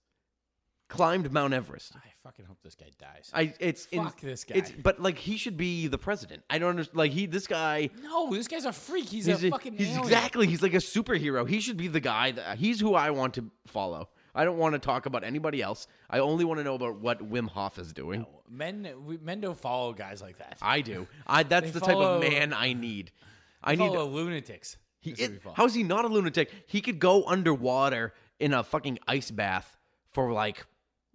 [0.89, 1.93] Climbed Mount Everest.
[1.95, 3.29] I fucking hope this guy dies.
[3.33, 4.55] I it's in- Fuck this guy.
[4.55, 6.43] It's but like he should be the president.
[6.49, 6.97] I don't understand.
[6.97, 7.89] Like he this guy.
[8.01, 9.05] no, this guy's a freak.
[9.09, 10.03] He's, He's, a a- fucking he's alien.
[10.03, 10.47] exactly.
[10.47, 11.47] He's like a superhero.
[11.47, 12.31] He should be the guy.
[12.31, 14.09] That, he's who I want to follow.
[14.35, 15.87] I don't want to talk about anybody else.
[16.09, 18.25] I only want to know about what Wim Hof is doing.
[18.49, 20.57] Men, we, men don't follow guys like that.
[20.61, 21.07] I do.
[21.27, 23.11] I that's the type of man I need.
[23.63, 23.87] I need.
[23.87, 24.77] follow lunatics.
[24.99, 25.55] He, follow.
[25.55, 26.49] how is he not a lunatic?
[26.65, 29.77] He could go underwater in a fucking ice bath
[30.11, 30.65] for like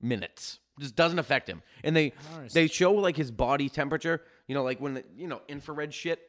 [0.00, 0.60] minutes.
[0.78, 1.62] Just doesn't affect him.
[1.82, 2.12] And they
[2.52, 4.22] they show like his body temperature.
[4.46, 6.20] You know, like when the, you know infrared shit,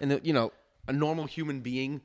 [0.00, 0.52] and the you know
[0.88, 2.00] a normal human being,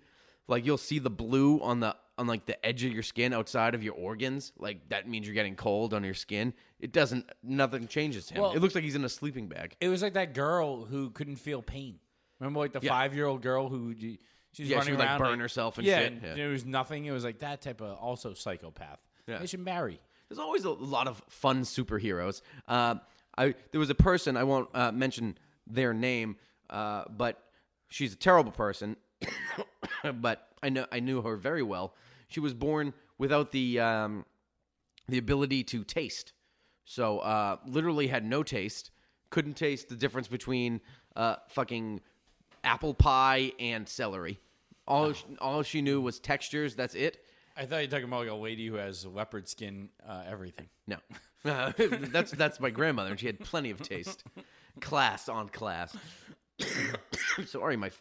[0.47, 3.75] like you'll see the blue on the on like the edge of your skin outside
[3.75, 4.51] of your organs.
[4.57, 6.53] Like that means you're getting cold on your skin.
[6.79, 7.29] It doesn't.
[7.43, 8.41] Nothing changes him.
[8.41, 9.75] Well- it looks like he's in a sleeping bag.
[9.79, 11.99] It was like that girl who couldn't feel pain.
[12.39, 12.91] Remember, like the Yeah.
[12.91, 14.17] five-year-old girl who she was
[14.57, 16.13] Yeah, she running would, like, around burn herself and yeah, shit.
[16.23, 16.33] Yeah.
[16.35, 17.05] There was nothing.
[17.05, 18.99] It was like that type of also psychopath.
[19.27, 19.39] Yeah.
[19.39, 19.99] They should marry.
[20.29, 22.41] There's always a lot of fun superheroes.
[22.67, 22.95] Uh,
[23.37, 26.37] I there was a person I won't uh, mention their name,
[26.69, 27.41] uh, but
[27.89, 28.97] she's a terrible person.
[30.21, 31.93] but I know I knew her very well.
[32.27, 34.25] She was born without the um,
[35.07, 36.33] the ability to taste,
[36.85, 38.91] so uh, literally had no taste.
[39.29, 40.81] Couldn't taste the difference between
[41.15, 42.01] uh, fucking
[42.63, 44.39] apple pie and celery.
[44.87, 46.75] All she, all she knew was textures.
[46.75, 47.23] That's it.
[47.57, 50.67] I thought you were talking about like a lady who has leopard skin, uh, everything.
[50.85, 50.97] No,
[51.43, 51.71] Uh,
[52.11, 54.23] that's that's my grandmother, and she had plenty of taste.
[54.79, 55.95] Class on class.
[57.45, 57.91] Sorry, my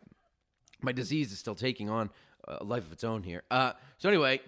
[0.82, 2.10] my disease is still taking on
[2.48, 3.42] a life of its own here.
[3.50, 4.40] Uh, so anyway,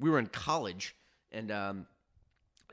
[0.00, 0.94] we were in college,
[1.30, 1.86] and um,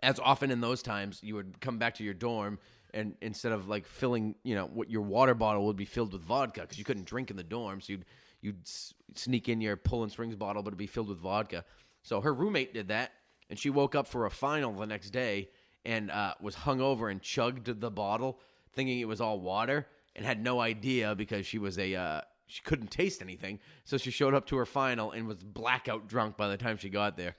[0.02, 2.60] as often in those times, you would come back to your dorm,
[2.94, 6.24] and instead of like filling, you know, what your water bottle would be filled with
[6.24, 8.06] vodka because you couldn't drink in the dorm, so you'd
[8.42, 11.66] you'd s- sneak in your Poland Springs bottle, but it'd be filled with vodka.
[12.04, 13.12] So her roommate did that,
[13.50, 15.50] and she woke up for a final the next day
[15.86, 18.40] and uh, was hungover and chugged the bottle,
[18.74, 22.62] thinking it was all water, and had no idea because she was a uh, she
[22.64, 23.60] couldn't taste anything.
[23.86, 26.90] So she showed up to her final and was blackout drunk by the time she
[26.90, 27.36] got there.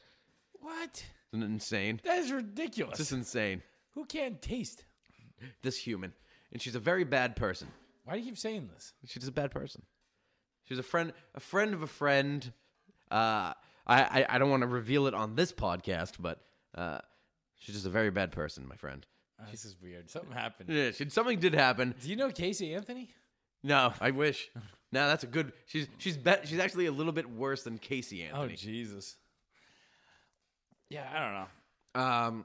[0.60, 1.04] What?
[1.32, 2.00] Isn't it insane?
[2.04, 2.98] That is ridiculous.
[2.98, 3.62] It's just insane.
[3.94, 4.84] Who can't taste?
[5.62, 6.12] This human,
[6.52, 7.68] and she's a very bad person.
[8.04, 8.92] Why do you keep saying this?
[9.06, 9.82] She's a bad person.
[10.64, 12.52] She's a friend, a friend of a friend.
[13.10, 13.54] Uh,
[13.86, 16.40] I, I, I don't want to reveal it on this podcast, but
[16.74, 16.98] uh,
[17.58, 19.06] she's just a very bad person, my friend.
[19.40, 20.10] Oh, this is weird.
[20.10, 20.68] Something happened.
[20.68, 21.94] Yeah, she, something did happen.
[22.02, 23.08] Do you know Casey Anthony?
[23.62, 24.50] No, I wish.
[24.92, 25.52] no, that's a good.
[25.66, 26.46] She's she's bet.
[26.48, 28.52] She's actually a little bit worse than Casey Anthony.
[28.52, 29.16] Oh Jesus.
[30.88, 32.02] Yeah, I don't know.
[32.02, 32.44] Um,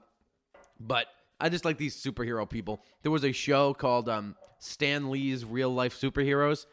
[0.79, 1.07] but
[1.39, 2.83] I just like these superhero people.
[3.01, 6.65] There was a show called um, Stan Lee's Real Life Superheroes.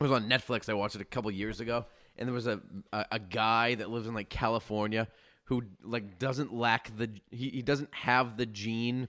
[0.00, 0.68] It was on Netflix.
[0.68, 1.86] I watched it a couple years ago,
[2.16, 2.60] and there was a,
[2.92, 5.08] a a guy that lives in like California
[5.44, 9.08] who like doesn't lack the he, he doesn't have the gene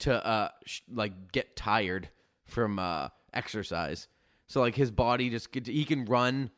[0.00, 2.08] to uh sh- like get tired
[2.44, 4.08] from uh exercise.
[4.50, 6.50] So like his body just he can run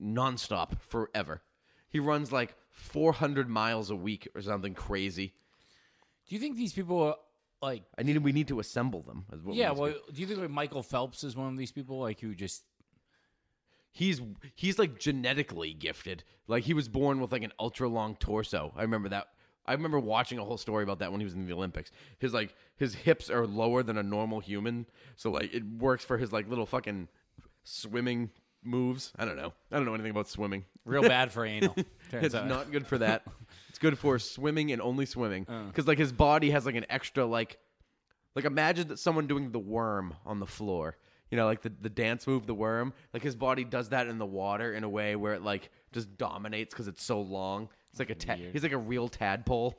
[0.00, 1.42] nonstop forever.
[1.88, 5.34] He runs like 400 miles a week or something crazy.
[6.28, 7.16] Do you think these people are
[7.60, 7.82] like?
[7.98, 9.24] I need we need to assemble them.
[9.32, 9.70] is what we Yeah.
[9.70, 10.12] to Well, do.
[10.12, 12.62] do you think like Michael Phelps is one of these people like who just?
[13.90, 14.20] he's
[14.54, 16.22] he's like genetically gifted.
[16.46, 18.72] Like he was born with like an ultra long torso.
[18.76, 19.26] I remember that.
[19.66, 21.90] I remember watching a whole story about that when he was in the Olympics.
[22.18, 26.18] His like his hips are lower than a normal human, so like it works for
[26.18, 27.08] his like little fucking
[27.64, 28.30] swimming
[28.62, 29.12] moves.
[29.18, 29.52] I don't know.
[29.70, 30.64] I don't know anything about swimming.
[30.84, 31.74] Real bad for anal.
[32.10, 32.46] turns it's out.
[32.46, 33.24] not good for that.
[33.68, 35.64] it's good for swimming and only swimming Uh.
[35.64, 37.58] because like his body has like an extra like
[38.34, 40.96] like imagine that someone doing the worm on the floor.
[41.30, 42.92] You know, like the, the dance move, the worm.
[43.12, 46.16] Like his body does that in the water in a way where it like just
[46.16, 47.68] dominates because it's so long.
[47.96, 49.78] It's like a ta- he's like a real tadpole.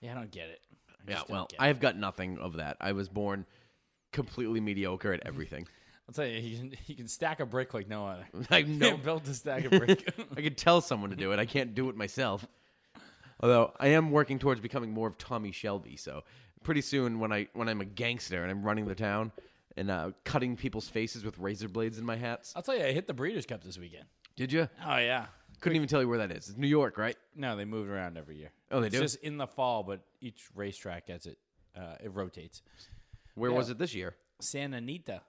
[0.00, 0.60] Yeah, I don't get it.
[0.90, 1.68] I Yeah, just don't well, get I it.
[1.68, 2.78] have got nothing of that.
[2.80, 3.44] I was born
[4.12, 5.66] completely mediocre at everything.
[6.08, 8.26] I'll tell you, he can, he can stack a brick like no other.
[8.50, 8.96] I He know.
[9.02, 10.10] built to stack a brick.
[10.34, 11.38] I could tell someone to do it.
[11.38, 12.46] I can't do it myself.
[13.40, 15.96] Although I am working towards becoming more of Tommy Shelby.
[15.96, 16.22] So
[16.62, 19.32] pretty soon, when I when I'm a gangster and I'm running the town
[19.76, 22.54] and uh, cutting people's faces with razor blades in my hats.
[22.56, 24.04] I'll tell you, I hit the Breeders' Cup this weekend.
[24.36, 24.68] Did you?
[24.86, 25.26] Oh yeah.
[25.64, 26.50] Couldn't even tell you where that is.
[26.50, 27.16] It's New York, right?
[27.34, 28.50] No, they move around every year.
[28.70, 29.00] Oh, they it's do?
[29.00, 31.38] just in the fall, but each racetrack gets it.
[31.74, 32.60] Uh, it rotates.
[33.34, 33.56] Where Yeah.
[33.56, 34.14] was it this year?
[34.42, 35.22] Santa Anita.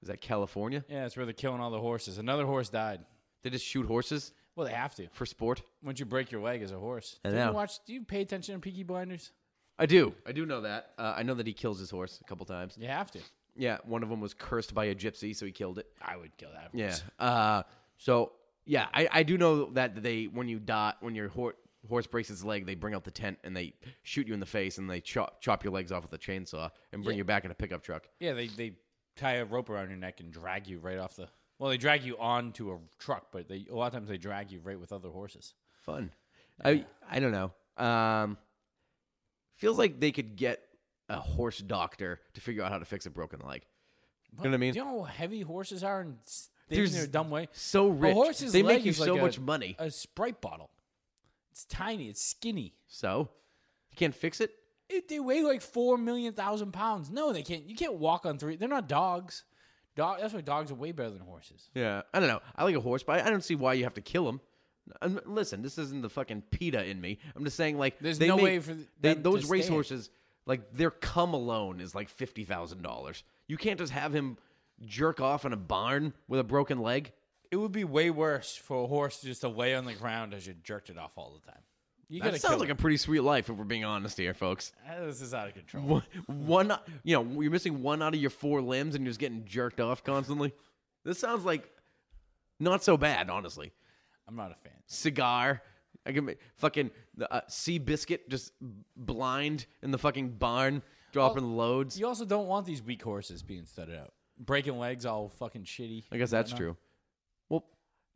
[0.00, 0.82] Is that California?
[0.88, 2.16] Yeah, that's where they're killing all the horses.
[2.16, 3.04] Another horse died.
[3.42, 5.06] They just shoot horses Well, they have to.
[5.12, 5.60] for sport.
[5.82, 7.20] Once you break your leg as a horse.
[7.22, 7.48] I do know.
[7.48, 7.84] you watch?
[7.84, 9.32] Do you pay attention to Peaky Blinders?
[9.78, 10.14] I do.
[10.24, 10.94] I do know that.
[10.96, 12.78] Uh, I know that he kills his horse a couple times.
[12.80, 13.18] You have to.
[13.54, 15.86] Yeah, one of them was cursed by a gypsy, so he killed it.
[16.00, 16.96] I would kill that Yeah.
[17.18, 17.64] Uh,
[17.98, 18.32] so
[18.66, 21.54] yeah, I, I do know that they when you dot when your hor-
[21.88, 24.46] horse breaks its leg, they bring out the tent and they shoot you in the
[24.46, 27.20] face and they chop chop your legs off with a chainsaw and bring Yeah.
[27.20, 28.08] you back in a pickup truck.
[28.20, 28.72] Yeah, they they
[29.16, 31.28] tie a rope around your neck and drag you right off the.
[31.58, 34.50] Well, they drag you onto a truck, but they a lot of times they drag
[34.50, 35.54] you right with other horses.
[35.84, 36.10] Fun.
[36.64, 37.52] I I don't know.
[37.84, 38.38] Um,
[39.56, 40.60] feels like they could get
[41.08, 43.62] a horse doctor to figure out how to fix a broken leg.
[44.38, 44.72] You know what I mean?
[44.72, 47.48] Do you know how heavy horses are and s- they There's in their dumb way?
[47.52, 48.10] So rich.
[48.12, 49.76] A horse's they leg make you is so like much a- money.
[49.78, 50.70] A Sprite bottle.
[51.52, 52.08] It's tiny.
[52.08, 52.74] It's skinny.
[52.88, 53.28] So
[53.90, 54.50] you can't fix it.
[54.88, 57.10] It, they weigh like four million thousand pounds.
[57.10, 57.64] No, they can't.
[57.68, 58.56] You can't walk on three.
[58.56, 59.44] They're not dogs.
[59.96, 60.18] Dog.
[60.20, 61.68] That's why dogs are way better than horses.
[61.74, 62.40] Yeah, I don't know.
[62.56, 64.40] I like a horse, but I don't see why you have to kill him.
[65.00, 67.18] Um, listen, this isn't the fucking PETA in me.
[67.34, 70.10] I'm just saying, like, There's no make- way for they, them those racehorses.
[70.46, 73.22] Like, their come alone is like fifty thousand dollars.
[73.46, 74.36] You can't just have him
[74.84, 77.12] jerk off in a barn with a broken leg.
[77.50, 80.46] It would be way worse for a horse just to lay on the ground as
[80.46, 81.60] you jerked it off all the time.
[82.08, 82.72] You That gotta sounds kill like it.
[82.72, 84.72] a pretty sweet life, if we're being honest here, folks.
[84.88, 85.84] Ah, This is out of control.
[85.84, 89.20] One, one, you know, you're missing one out of your four limbs, and you're just
[89.20, 90.52] getting jerked off constantly.
[91.04, 91.70] This sounds like
[92.60, 93.72] not so bad, honestly.
[94.28, 94.72] I'm not a fan.
[94.86, 95.62] cigar.
[96.06, 96.90] I can make fucking
[97.30, 98.52] uh, Seabiscuit just
[98.96, 100.82] blind in the fucking barn
[101.12, 101.98] dropping loads.
[101.98, 106.04] You also don't want these weak horses being studded out, breaking legs, all fucking shitty.
[106.12, 106.58] I guess that's whatnot.
[106.58, 106.76] true.
[107.48, 107.64] Well,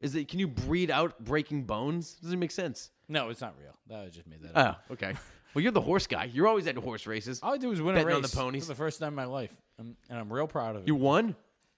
[0.00, 0.28] is it?
[0.28, 2.14] Can you breed out breaking bones?
[2.22, 2.90] Doesn't make sense.
[3.08, 3.74] No, it's not real.
[3.88, 4.84] That I just made that up.
[4.88, 5.14] Oh, okay.
[5.54, 6.24] Well, you're the horse guy.
[6.24, 7.40] You're always at horse races.
[7.42, 8.64] All I do is win a Betting race on the ponies.
[8.64, 10.88] for the first time in my life, and, and I'm real proud of it.
[10.88, 11.34] You won?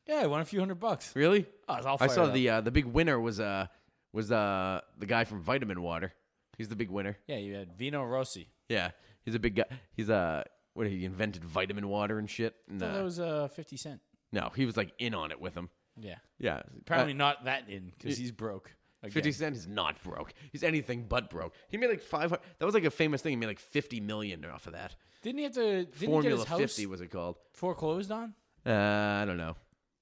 [0.09, 1.15] yeah, I won a few hundred bucks.
[1.15, 1.47] Really?
[1.69, 2.35] I was all I saw up.
[2.35, 3.67] the uh, the big winner was uh
[4.13, 6.13] was uh the guy from Vitamin Water.
[6.59, 7.17] He's the big winner.
[7.27, 8.49] Yeah, you had Vino Rossi.
[8.69, 8.91] Yeah,
[9.25, 9.65] he's a big guy.
[9.93, 10.43] He's uh
[10.75, 12.55] what he invented vitamin water and shit.
[12.69, 14.01] And, I uh, that was uh, 50 Cent.
[14.33, 15.69] No, he was like in on it with him.
[16.01, 16.17] Yeah.
[16.39, 18.73] Yeah, Apparently Uh, not that in because he's broke.
[19.03, 19.13] Again.
[19.13, 20.35] 50 Cent is not broke.
[20.53, 21.55] He's anything but broke.
[21.71, 22.39] He made like 500.
[22.59, 23.31] That was like a famous thing.
[23.33, 24.95] He made like 50 million off of that.
[25.23, 25.85] Didn't he have to?
[25.85, 27.37] Didn't he get Formula his house 50 was it called?
[27.53, 28.35] foreclosed on?
[28.67, 29.57] Uh, I don't know.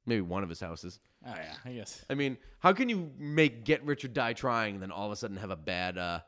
[0.05, 0.99] Maybe one of his houses.
[1.25, 2.05] Oh yeah, I guess.
[2.11, 5.13] I mean, how can you make Get Rich or Die Trying and then all of
[5.13, 6.21] a sudden have a bad, uh,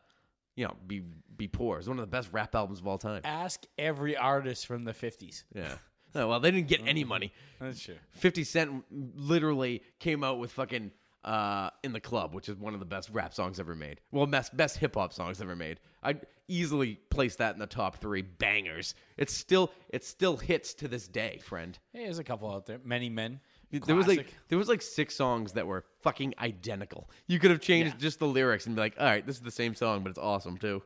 [0.55, 1.03] you know, be
[1.37, 1.79] be poor?
[1.79, 3.23] It's one of the best rap albums of all time.
[3.25, 5.45] Ask every artist from the 50s.
[5.55, 5.75] Yeah.
[6.15, 7.33] Oh, well, they didn't get any money.
[7.61, 7.97] That's true.
[8.13, 10.91] 50 Cent literally came out with fucking
[11.25, 14.01] uh, In the Club, which is one of the best rap songs ever made.
[14.11, 15.79] Well, best, best hip hop songs ever made.
[16.03, 18.95] I'd easily place that in the top three bangers.
[19.17, 21.79] It's still it still hits to this day, friend.
[21.93, 22.81] Hey, there's a couple out there.
[22.85, 23.39] Many men.
[23.71, 24.35] There was like Classic.
[24.49, 27.09] there was like six songs that were fucking identical.
[27.29, 28.01] You could have changed Yeah.
[28.01, 30.19] just the lyrics and be like, all right, this is the same song, but it's
[30.19, 30.83] awesome too.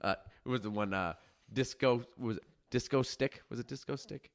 [0.00, 0.14] Uh,
[0.46, 1.12] it was the one uh,
[1.52, 4.30] disco was it disco stick was it disco stick?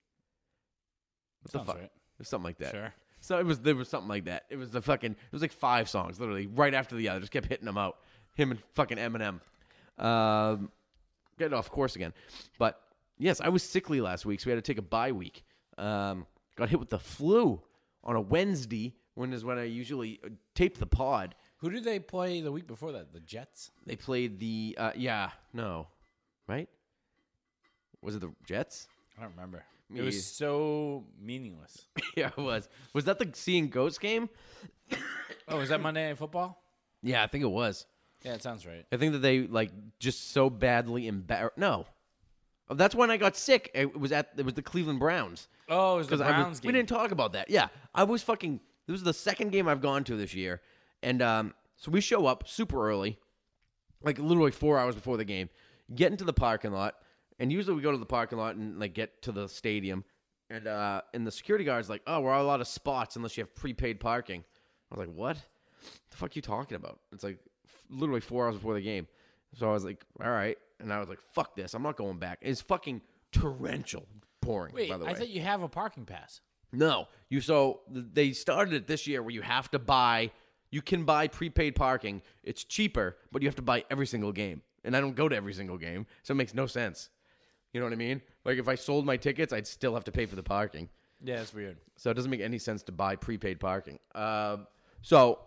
[1.48, 1.76] What the Sounds fuck?
[1.78, 1.86] right.
[1.86, 2.72] It was something like that.
[2.72, 2.94] Sure.
[3.20, 4.46] So it was there was something like that.
[4.50, 7.20] It was the fucking it was like five songs literally right after the other.
[7.20, 7.98] Just kept hitting them out.
[8.36, 9.40] Him and fucking Eminem.
[9.98, 10.72] Um,
[11.40, 12.14] getting off course again.
[12.60, 12.80] But
[13.18, 15.44] yes, I was sickly last week, so we had to take a bye week.
[15.78, 17.62] Um, got hit with the flu
[18.04, 21.36] on a Wednesday, when is when I usually uh, tape the pod.
[21.58, 23.12] Who did they play the week before that?
[23.14, 23.72] The Jets.
[23.86, 25.88] They played the uh, yeah no,
[26.48, 26.70] right?
[28.02, 28.88] Was it the Jets?
[29.18, 29.64] I don't remember.
[29.90, 31.86] Me it was so meaningless.
[32.18, 32.68] yeah, it was.
[32.94, 34.30] Was that the seeing ghosts game?
[35.50, 36.62] Oh, was that Monday Night Football?
[37.02, 37.86] Yeah, I think it was.
[38.24, 38.86] Yeah, it sounds right.
[38.92, 41.58] I think that they like just so badly embarrassed.
[41.58, 41.86] No,
[42.70, 43.72] Oh, that's when I got sick.
[43.74, 45.48] It was at it was the Cleveland Browns.
[45.70, 47.50] Oh, it was the I was- Browns we didn't talk about that.
[47.50, 48.60] Yeah, I was fucking.
[48.88, 50.62] This was the second game I've gone to this year,
[51.02, 53.18] and um, so we show up super early,
[54.04, 55.50] like literally four hours before the game.
[55.96, 56.96] Get into the parking lot,
[57.40, 60.04] and usually we go to the parking lot and like get to the stadium,
[60.50, 63.44] and uh, and the security guard's like, "Oh, we're all out of spots unless you
[63.44, 64.44] have prepaid parking."
[64.92, 65.38] I was like, "What?
[66.12, 69.08] the fuck you talking about?" It's like f- literally four hours before the game.
[69.56, 71.74] So I was like, "All right," and I was like, "Fuck this!
[71.74, 74.08] I'm not going back." It's fucking torrential
[74.42, 74.74] pouring.
[74.74, 76.42] Wait, by the way, I thought you have a parking pass.
[76.72, 80.32] no, you so they started it this year where you have to buy.
[80.70, 82.22] You can buy prepaid parking.
[82.44, 84.62] It's cheaper, but you have to buy every single game.
[84.84, 87.10] And I don't go to every single game, so it makes no sense.
[87.74, 88.22] You know what I mean?
[88.46, 90.90] Like if I sold my tickets, I'd still have to pay for the parking.
[91.24, 91.78] Yeah, it's weird.
[91.98, 94.00] So it doesn't make any sense to buy prepaid parking.
[94.16, 94.68] Um,
[95.02, 95.40] so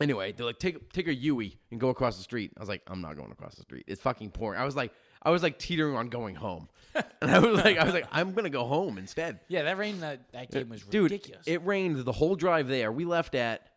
[0.00, 2.52] anyway, they're like, take take a Yui and go across the street.
[2.56, 3.84] I was like, I'm not going across the street.
[3.86, 4.60] It's fucking pouring.
[4.60, 4.92] I was like,
[5.22, 8.32] I was like teetering on going home, and I was like, I was like, I'm
[8.32, 9.40] gonna go home instead.
[9.48, 11.46] Yeah, that rain that, that game was Dude, ridiculous.
[11.46, 12.90] it rained the whole drive there.
[12.90, 13.68] We left at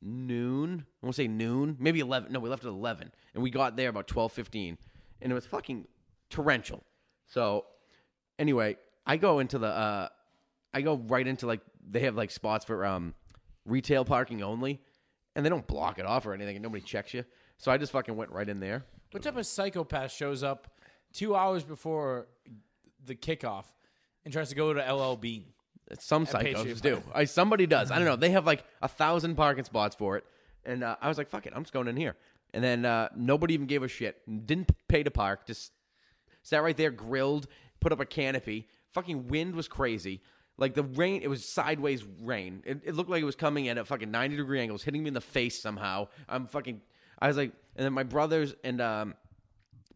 [0.00, 0.84] noon.
[1.02, 2.32] I want to say noon, maybe eleven.
[2.32, 4.78] No, we left at eleven, and we got there about twelve fifteen,
[5.20, 5.86] and it was fucking
[6.30, 6.84] torrential.
[7.26, 7.64] So,
[8.38, 10.08] anyway, I go into the, uh,
[10.72, 13.14] I go right into like they have like spots for um
[13.64, 14.80] retail parking only,
[15.34, 17.24] and they don't block it off or anything, and nobody checks you.
[17.58, 18.84] So I just fucking went right in there.
[19.12, 20.68] what type of psychopath shows up
[21.12, 22.26] two hours before
[23.04, 23.64] the kickoff
[24.24, 25.46] and tries to go to LL Bean?
[25.98, 27.02] Some psychos do.
[27.14, 27.90] I, somebody does.
[27.90, 28.16] I don't know.
[28.16, 30.24] They have like a thousand parking spots for it,
[30.64, 32.16] and uh, I was like, "Fuck it, I'm just going in here."
[32.52, 34.20] And then uh, nobody even gave a shit.
[34.46, 35.46] Didn't pay to park.
[35.46, 35.72] Just
[36.46, 37.48] sat right there, grilled,
[37.80, 38.68] put up a canopy.
[38.92, 40.22] Fucking wind was crazy.
[40.58, 42.62] Like the rain, it was sideways rain.
[42.64, 45.08] It, it looked like it was coming in at fucking ninety degree angles, hitting me
[45.08, 46.06] in the face somehow.
[46.28, 46.80] I'm fucking.
[47.18, 49.14] I was like, and then my brothers and um,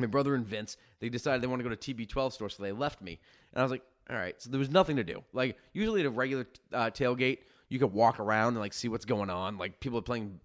[0.01, 2.73] my brother and Vince, they decided they want to go to TB12 store, so they
[2.73, 3.21] left me.
[3.53, 4.35] And I was like, all right.
[4.43, 5.23] So there was nothing to do.
[5.33, 7.39] Like usually at a regular uh, tailgate,
[7.69, 9.57] you could walk around and like see what's going on.
[9.57, 10.41] Like people are playing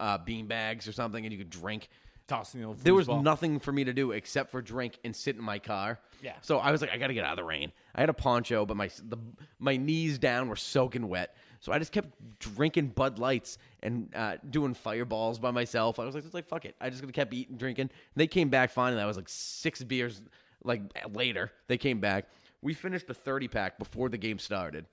[0.00, 1.90] uh, bean bags or something, and you could drink.
[2.30, 3.22] Tossing the old There was foosball.
[3.24, 5.98] nothing for me to do except for drink and sit in my car.
[6.22, 6.34] Yeah.
[6.42, 7.72] So I was like, I got to get out of the rain.
[7.94, 9.18] I had a poncho, but my the,
[9.58, 11.34] my knees down were soaking wet.
[11.58, 12.08] So I just kept
[12.38, 15.98] drinking Bud Lights and uh, doing fireballs by myself.
[15.98, 16.74] I was like, just like fuck it.
[16.80, 17.82] I just gonna kept eating, drinking.
[17.82, 19.02] And They came back finally.
[19.02, 20.22] I was like six beers
[20.62, 21.50] like later.
[21.66, 22.26] They came back.
[22.62, 24.86] We finished the thirty pack before the game started.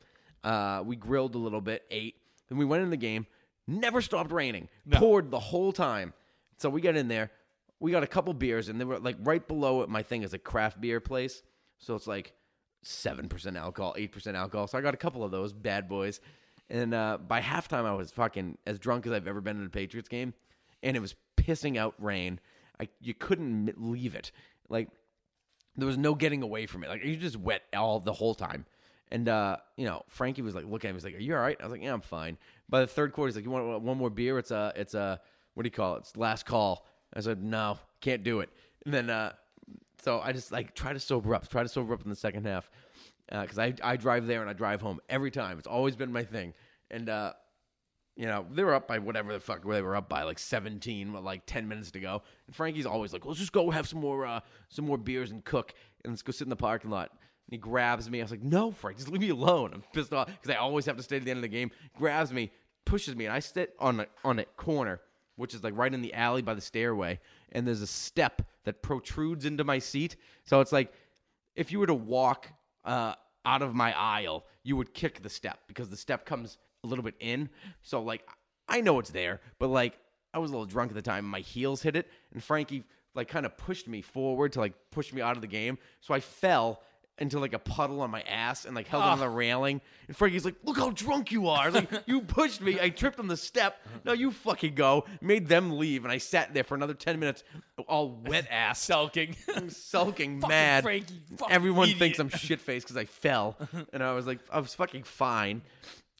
[0.43, 2.15] Uh, we grilled a little bit, ate.
[2.49, 3.27] Then we went in the game.
[3.67, 4.69] Never stopped raining.
[4.91, 6.13] Poured the whole time.
[6.57, 7.31] So we got in there.
[7.79, 9.89] We got a couple beers, and they were like right below it.
[9.89, 11.43] My thing is a craft beer place,
[11.77, 12.33] so it's like
[12.83, 14.67] seven percent alcohol, eight percent alcohol.
[14.67, 16.19] So I got a couple of those bad boys.
[16.69, 19.69] And uh, by halftime, I was fucking as drunk as I've ever been in a
[19.69, 20.33] Patriots game,
[20.83, 22.39] and it was pissing out rain.
[22.79, 24.31] I you couldn't leave it.
[24.69, 24.89] Like
[25.75, 26.89] there was no getting away from it.
[26.89, 28.65] Like you just wet all the whole time.
[29.09, 31.35] And uh, you know, Frankie was like looking at me, he was like, "Are you
[31.35, 32.37] all right?" I was like, "Yeah, I'm fine."
[32.67, 35.21] By the third quarter, he's like, "You want one more beer?" It's a, it's a,
[35.57, 35.99] what do you call it?
[35.99, 36.85] It's last call.
[37.15, 38.49] I said, "No, can't do it."
[38.85, 39.33] And then, uh,
[40.03, 42.45] so I just like try to sober up, try to sober up in the second
[42.45, 42.69] half,
[43.31, 45.57] because I I drive there and I drive home every time.
[45.57, 46.53] It's always been my thing.
[46.91, 47.33] And uh,
[48.15, 51.13] you know, they were up by whatever the fuck they were up by, like 17,
[51.13, 52.21] with like 10 minutes to go.
[52.47, 54.39] And Frankie's always like, let's just go have some more, uh,
[54.69, 57.11] some more beers and cook, and let's go sit in the parking lot.
[57.11, 58.19] And he grabs me.
[58.19, 59.71] I was like, no, Frank, just leave me alone.
[59.73, 61.71] I'm pissed off because I always have to stay to the end of the game.
[61.95, 62.51] Grabs me,
[62.85, 64.99] pushes me, and I sit on a, on a corner,
[65.37, 67.19] which is like right in the alley by the stairway.
[67.53, 70.17] And there's a step that protrudes into my seat.
[70.43, 70.93] So it's like,
[71.55, 72.49] if you were to walk
[72.83, 73.13] uh,
[73.45, 77.03] out of my aisle, you would kick the step because the step comes a little
[77.03, 77.49] bit in.
[77.81, 78.27] So like
[78.67, 79.97] I know it's there, but like
[80.33, 81.25] I was a little drunk at the time.
[81.25, 82.83] My heels hit it, and Frankie
[83.15, 85.77] like kind of pushed me forward to like push me out of the game.
[86.01, 86.81] So I fell
[87.19, 89.81] into like a puddle on my ass and like held on the railing.
[90.07, 91.71] And Frankie's like, "Look how drunk you are!
[91.71, 92.79] Like you pushed me.
[92.79, 93.79] I tripped on the step.
[94.05, 97.43] No, you fucking go." Made them leave, and I sat there for another ten minutes,
[97.87, 99.35] all wet ass sulking.
[99.69, 100.83] sulking, mad.
[100.83, 101.99] Frankie, Everyone idiot.
[101.99, 103.57] thinks I'm shit faced because I fell,
[103.93, 105.61] and I was like, I was fucking fine.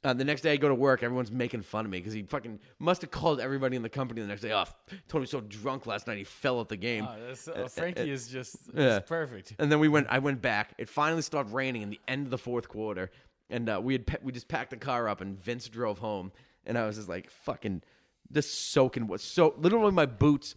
[0.08, 2.24] Uh, the next day I go to work, everyone's making fun of me because he
[2.24, 4.54] fucking must have called everybody in the company the next day.
[4.54, 4.64] Oh,
[5.10, 7.06] told me so drunk last night he fell at the game.
[7.06, 9.00] Oh, that's- uh, Frankie is just yeah.
[9.00, 9.56] perfect.
[9.60, 10.08] And then we went.
[10.10, 10.74] I went back.
[10.78, 13.12] It finally stopped raining in the end of the fourth quarter,
[13.50, 16.32] and uh, we had pa- we just packed the car up, and Vince drove home,
[16.66, 17.84] and I was just like fucking
[18.32, 19.08] just soaking.
[19.08, 20.56] Was so literally my boots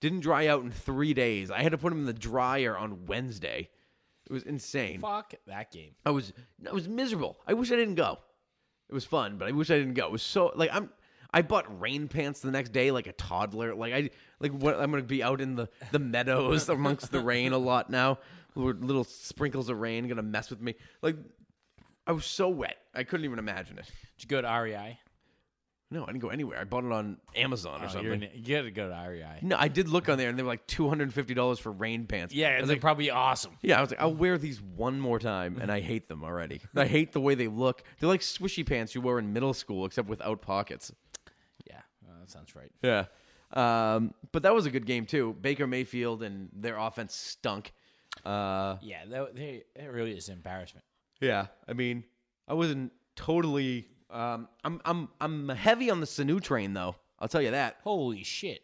[0.00, 1.50] didn't dry out in three days.
[1.50, 3.68] I had to put them in the dryer on Wednesday.
[4.24, 5.00] It was insane.
[5.00, 5.96] Fuck that game.
[6.06, 6.32] I was
[6.66, 7.36] I was miserable.
[7.46, 8.20] I wish I didn't go.
[8.88, 10.06] It was fun, but I wish I didn't go.
[10.06, 10.90] It was so like I'm.
[11.32, 13.74] I bought rain pants the next day like a toddler.
[13.74, 17.52] Like I like what I'm gonna be out in the the meadows amongst the rain
[17.52, 18.18] a lot now.
[18.54, 20.76] Little sprinkles of rain gonna mess with me.
[21.02, 21.16] Like
[22.06, 22.76] I was so wet.
[22.94, 23.86] I couldn't even imagine it.
[23.86, 24.98] Did you go to REI?
[25.90, 26.58] No, I didn't go anywhere.
[26.58, 28.28] I bought it on Amazon or Oh, something.
[28.34, 29.38] you gotta go to REI.
[29.42, 31.60] no, I did look on there and they were like two hundred and fifty dollars
[31.60, 32.34] for rain pants.
[32.34, 33.52] I Yeah, was it's like, like probably awesome.
[33.62, 36.60] Yeah, I was like, I'll wear these one more time, and I hate them already.
[36.74, 37.84] I hate the way they look.
[38.00, 40.90] They're like swishy pants you wore in middle school, except without pockets.
[41.68, 41.78] Yeah,
[42.08, 42.72] uh, that sounds right.
[42.82, 43.04] Yeah.
[43.52, 45.36] Um, but that was a good game too.
[45.40, 47.72] Baker Mayfield and their offense stunk.
[48.24, 50.84] Uh, Yeah, that, they, that really is an embarrassment.
[51.20, 52.02] yeah, I mean,
[52.48, 53.86] I wasn't totally.
[54.10, 56.96] Um, I'm I'm I'm heavy on the Sanu train though.
[57.18, 57.76] I'll tell you that.
[57.82, 58.60] Holy shit.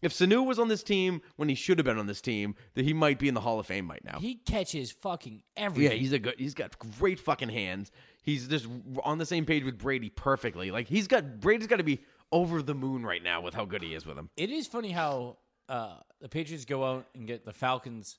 [0.00, 2.84] If Sanu was on this team when he should have been on this team, that
[2.84, 4.18] he might be in the Hall of Fame right now.
[4.18, 5.92] He catches fucking everything.
[5.92, 6.34] yeah, he's a good.
[6.38, 7.90] He's got great fucking hands.
[8.22, 8.66] He's just
[9.04, 10.70] on the same page with Brady perfectly.
[10.70, 12.00] Like he's got Brady's got to be
[12.32, 14.30] over the moon right now with how good he is with him.
[14.36, 15.36] it is funny how
[15.68, 18.18] uh, the Patriots go out and get the Falcons,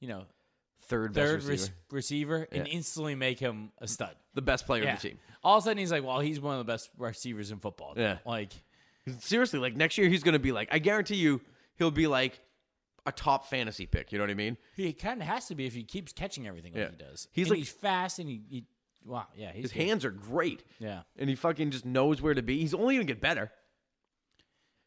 [0.00, 0.24] you know,
[0.82, 4.14] Third best third receiver, receiver, receiver and instantly make him a stud.
[4.34, 4.90] the best player Yeah.
[4.90, 5.18] on the team.
[5.42, 7.94] All of a sudden, he's like, well, he's one of the best receivers in football.
[7.96, 8.18] Yeah.
[8.24, 8.52] Like,
[9.20, 10.68] Seriously, like next year he's going to be like.
[10.72, 11.40] I guarantee you,
[11.76, 12.40] he'll be like
[13.06, 14.10] a top fantasy pick.
[14.12, 14.56] You know what I mean?
[14.74, 16.84] he kind of has to be if he keeps catching everything Yeah.
[16.86, 17.28] like he does.
[17.32, 18.64] He's And like- he's fast and he, he
[19.04, 19.82] wow, yeah, His good.
[19.82, 20.64] hands are great.
[20.80, 21.02] Yeah.
[21.16, 22.58] and he fucking just knows where to be.
[22.58, 23.52] He's only going to get better.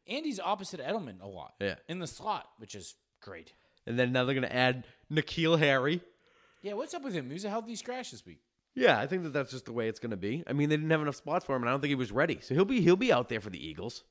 [0.08, 1.54] And he's opposite Edelman a lot.
[1.62, 1.76] Yeah.
[1.88, 3.54] In the slot, which is great.
[3.86, 6.02] And then now they're going to add N'Keal Harry.
[6.62, 7.28] Yeah, what's up with him?
[7.28, 8.40] He was a healthy scratch this week.
[8.76, 10.44] Yeah, I think that that's just the way it's going to be.
[10.48, 12.12] I mean, they didn't have enough spots for him, and I don't think he was
[12.12, 12.40] ready.
[12.42, 14.04] So he'll be he'll be out there for the Eagles.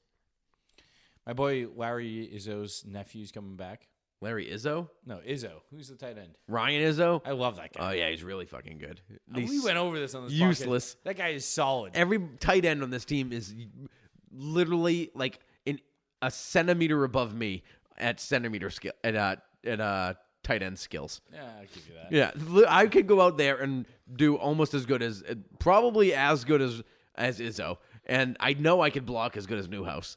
[1.26, 3.86] My boy Larry Izzo's nephew's coming back.
[4.20, 5.60] Larry Izzo, No, Izzo.
[5.70, 6.36] Who's the tight end?
[6.48, 7.22] Ryan Izzo.
[7.24, 7.88] I love that guy.
[7.90, 9.00] Oh yeah, he's really fucking good.
[9.32, 10.94] we went over this on this useless.
[10.96, 11.04] podcast.
[11.04, 11.92] That guy is solid.
[11.94, 13.54] Every tight end on this team is
[14.32, 15.78] literally like in
[16.22, 17.62] a centimeter above me
[17.96, 21.20] at centimeter skill at uh at uh tight end skills.
[21.32, 22.64] yeah, I'll give you that.
[22.64, 25.22] Yeah, I could go out there and do almost as good as,
[25.58, 26.82] probably as good as
[27.14, 30.16] as Izzo, and I know I could block as good as Newhouse.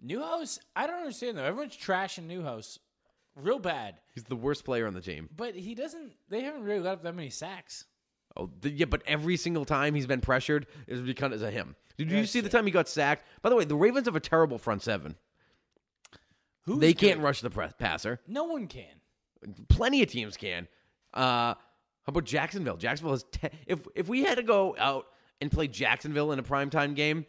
[0.00, 1.44] Newhouse, I don't understand though.
[1.44, 2.78] Everyone's trashing Newhouse
[3.36, 5.28] real bad, He's the worst player on the team.
[5.36, 6.12] but he doesn't.
[6.28, 7.86] They haven't really let up that many sacks.
[8.36, 11.76] Oh, yeah, but every single time he's been pressured is because of him.
[11.98, 13.26] Did you That's see the time he got sacked?
[13.42, 15.16] By the way, the Ravens have a terrible front seven.
[16.64, 17.24] Who's they can't good?
[17.24, 18.20] rush the press passer.
[18.26, 18.84] No one can.
[19.68, 20.68] Plenty of teams can.
[21.12, 21.58] Uh, how
[22.08, 22.76] about Jacksonville?
[22.76, 23.50] Jacksonville has ten.
[23.66, 25.06] If if we had to go out
[25.40, 27.26] and play Jacksonville in a primetime game,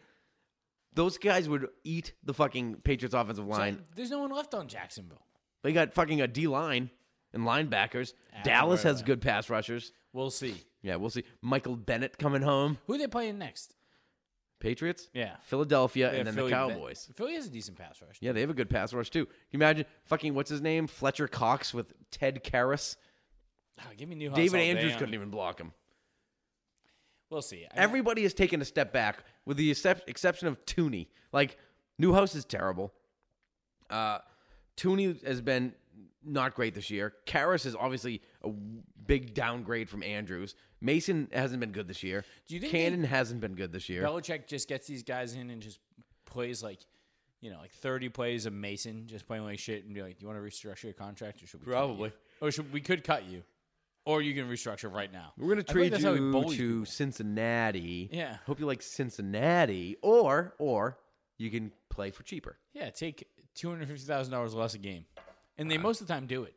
[0.93, 3.83] those guys would eat the fucking Patriots offensive line.
[3.95, 5.25] There's no one left on Jacksonville.
[5.63, 6.89] They got fucking a D line
[7.33, 8.13] and linebackers.
[8.43, 9.91] Dallas has good pass rushers.
[10.11, 10.55] We'll see.
[10.83, 11.23] Yeah, we'll see.
[11.41, 12.77] Michael Bennett coming home.
[12.85, 13.73] Who are they playing next?
[14.63, 15.09] Patriots.
[15.13, 15.35] Yeah.
[15.43, 17.09] Philadelphia, Yeah, and then Philly- the Cowboys.
[17.15, 18.17] Philly has a decent pass rush.
[18.21, 19.25] Yeah, they have a good pass rush too.
[19.25, 20.87] Can you imagine fucking what's his name?
[20.87, 22.95] Fletcher Cox with Ted Karras.
[23.79, 24.37] Ah, give me Newhouse.
[24.37, 25.73] David Andrews couldn't even block him.
[27.29, 27.65] We'll see.
[27.65, 31.07] I- Everybody has taken a step back, with the excep- exception of Thuney.
[31.31, 31.57] Like
[31.97, 32.93] Newhouse is terrible.
[33.89, 34.19] Uh,
[34.77, 35.73] Thuney has been
[36.23, 37.13] not great this year.
[37.25, 40.55] Karras is obviously a big downgrade from Andrews.
[40.83, 42.25] Mason hasn't been good this year.
[42.47, 44.03] Do you think Cannon hasn't been good this year?
[44.03, 45.79] Belichick just gets these guys in and just
[46.25, 46.79] plays like,
[47.39, 50.25] you know, like 30 plays of Mason, just playing like shit and be like, do
[50.25, 52.11] you want to restructure your contract or should we Probably.
[52.41, 53.43] Or should we could cut you.
[54.05, 55.31] Or you can restructure right now.
[55.37, 56.85] We're gonna like trade he you to people.
[56.85, 58.09] Cincinnati.
[58.11, 58.35] Yeah.
[58.45, 60.97] Hope you like Cincinnati, or or
[61.37, 62.57] you can play for cheaper.
[62.73, 63.25] Yeah, take
[63.55, 65.05] $250,000 less a game.
[65.57, 66.53] And they most of the time do it.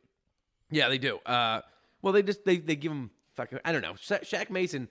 [0.72, 1.18] Yeah, they do.
[1.18, 1.60] Uh,
[2.02, 3.60] well, they just they they give him fucking.
[3.64, 3.94] I don't know.
[3.98, 4.88] Sha- Shaq Mason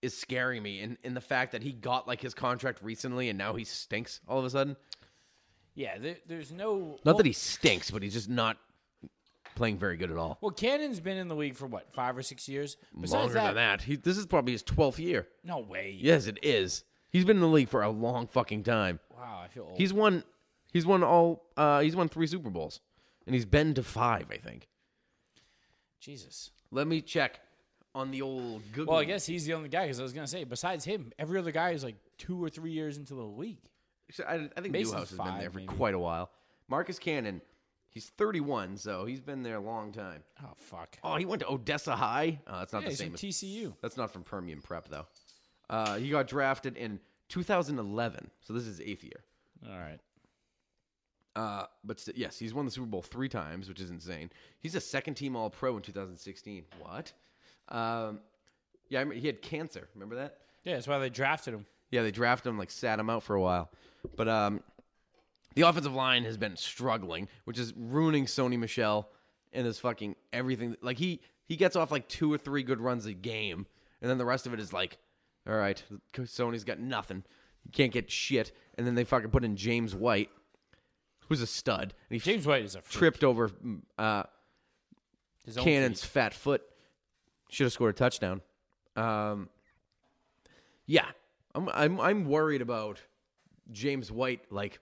[0.00, 3.38] is scaring me in in the fact that he got like his contract recently and
[3.38, 4.76] now he stinks all of a sudden.
[5.74, 6.98] Yeah, there, there's no.
[7.04, 8.58] Not that he stinks, but he's just not
[9.54, 10.38] playing very good at all.
[10.40, 12.76] Well, Cannon's been in the league for what, five or six years?
[12.98, 13.82] Besides Longer than that.
[13.82, 15.28] He, this is probably his twelfth year.
[15.44, 15.96] No way.
[15.98, 16.84] Yes, it is.
[17.10, 18.98] He's been in the league for a long fucking time.
[19.14, 19.78] Wow, I feel old.
[19.78, 20.24] He's won.
[20.72, 21.44] He's won all.
[21.56, 22.80] Uh, he's won three Super Bowls,
[23.26, 24.68] and he's been to five, I think.
[26.00, 26.50] Jesus.
[26.72, 27.38] Let me check
[27.94, 28.94] on the old Google.
[28.94, 31.38] Well, I guess he's the only guy because I was gonna say, besides him, every
[31.38, 33.60] other guy is like two or three years into the league.
[34.10, 35.68] So I, I think Mason's Newhouse has been there for maybe.
[35.68, 36.30] quite a while.
[36.68, 37.42] Marcus Cannon,
[37.90, 40.22] he's 31, so he's been there a long time.
[40.42, 40.98] Oh fuck.
[41.04, 42.40] Oh, he went to Odessa High.
[42.46, 43.08] Oh, that's not yeah, the same.
[43.08, 43.74] from as- TCU.
[43.82, 45.06] that's not from Permian Prep though.
[45.68, 46.98] Uh, he got drafted in
[47.28, 49.24] 2011, so this is his eighth year.
[49.70, 49.98] All right.
[51.34, 54.30] Uh, but st- yes, he's won the Super Bowl three times, which is insane.
[54.60, 56.64] He's a second team All Pro in 2016.
[56.78, 57.12] What?
[57.68, 58.20] Um,
[58.88, 59.88] yeah, I remember, he had cancer.
[59.94, 60.38] Remember that?
[60.64, 61.66] Yeah, that's why they drafted him.
[61.90, 63.70] Yeah, they drafted him, like sat him out for a while.
[64.16, 64.62] But um,
[65.54, 69.08] the offensive line has been struggling, which is ruining Sony Michel
[69.52, 70.76] and his fucking everything.
[70.82, 73.66] Like he he gets off like two or three good runs a game,
[74.00, 74.98] and then the rest of it is like,
[75.46, 75.82] all right,
[76.14, 77.24] Sony's got nothing.
[77.64, 78.52] He can't get shit.
[78.76, 80.30] And then they fucking put in James White,
[81.28, 82.98] who's a stud, and he James White is a freak.
[82.98, 84.24] tripped over mm, uh,
[85.44, 86.12] His own Cannon's freak.
[86.12, 86.62] fat foot.
[87.50, 88.40] Should have scored a touchdown.
[88.96, 89.48] Um,
[90.86, 91.06] yeah,
[91.54, 93.00] I'm I'm I'm worried about
[93.70, 94.80] James White like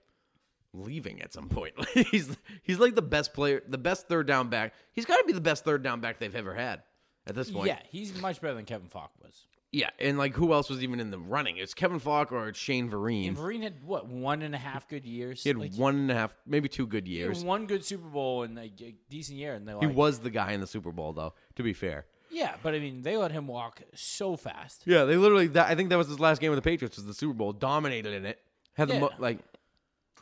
[0.73, 1.75] leaving at some point.
[2.11, 4.75] he's he's like the best player, the best third down back.
[4.93, 6.83] He's got to be the best third down back they've ever had
[7.27, 7.67] at this point.
[7.67, 9.47] Yeah, he's much better than Kevin Faulk was.
[9.73, 9.91] Yeah.
[10.01, 11.57] And like, who else was even in the running?
[11.59, 13.29] It's Kevin Faulk or it's Shane Vereen.
[13.29, 15.43] And Vereen had what one and a half good years.
[15.45, 17.45] he had Like, one and a half, maybe two good he had years.
[17.45, 20.31] one good Super Bowl and like, a decent year, and they He like, was the
[20.31, 21.35] guy in the Super Bowl, though.
[21.57, 22.07] To be fair.
[22.33, 22.55] yeah.
[22.63, 24.83] But I mean, they let him walk so fast.
[24.87, 25.47] Yeah, they literally.
[25.49, 26.97] That, I think that was his last game with the Patriots.
[26.97, 27.53] Was the Super Bowl?
[27.53, 28.39] Dominated in it.
[28.75, 29.01] Had the Yeah.
[29.01, 29.39] mo- like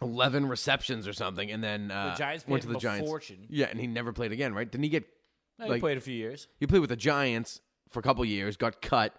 [0.01, 3.09] eleven receptions or something, and then uh, Giants went to the a Giants.
[3.09, 3.47] fortune.
[3.49, 4.71] Yeah, and he never played again, right?
[4.71, 5.05] Didn't he get?
[5.63, 6.47] He Like- played a few years.
[6.61, 9.13] He played with the Giants for a couple years, got cut,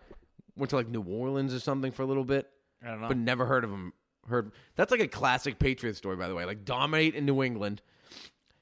[0.60, 2.48] went to like New Orleans or something for a little bit,
[2.84, 3.08] I don't know.
[3.08, 3.94] but never heard of him.
[4.28, 6.46] Heard that's like a classic Patriots story, by the way.
[6.46, 7.82] Like dominate in New England,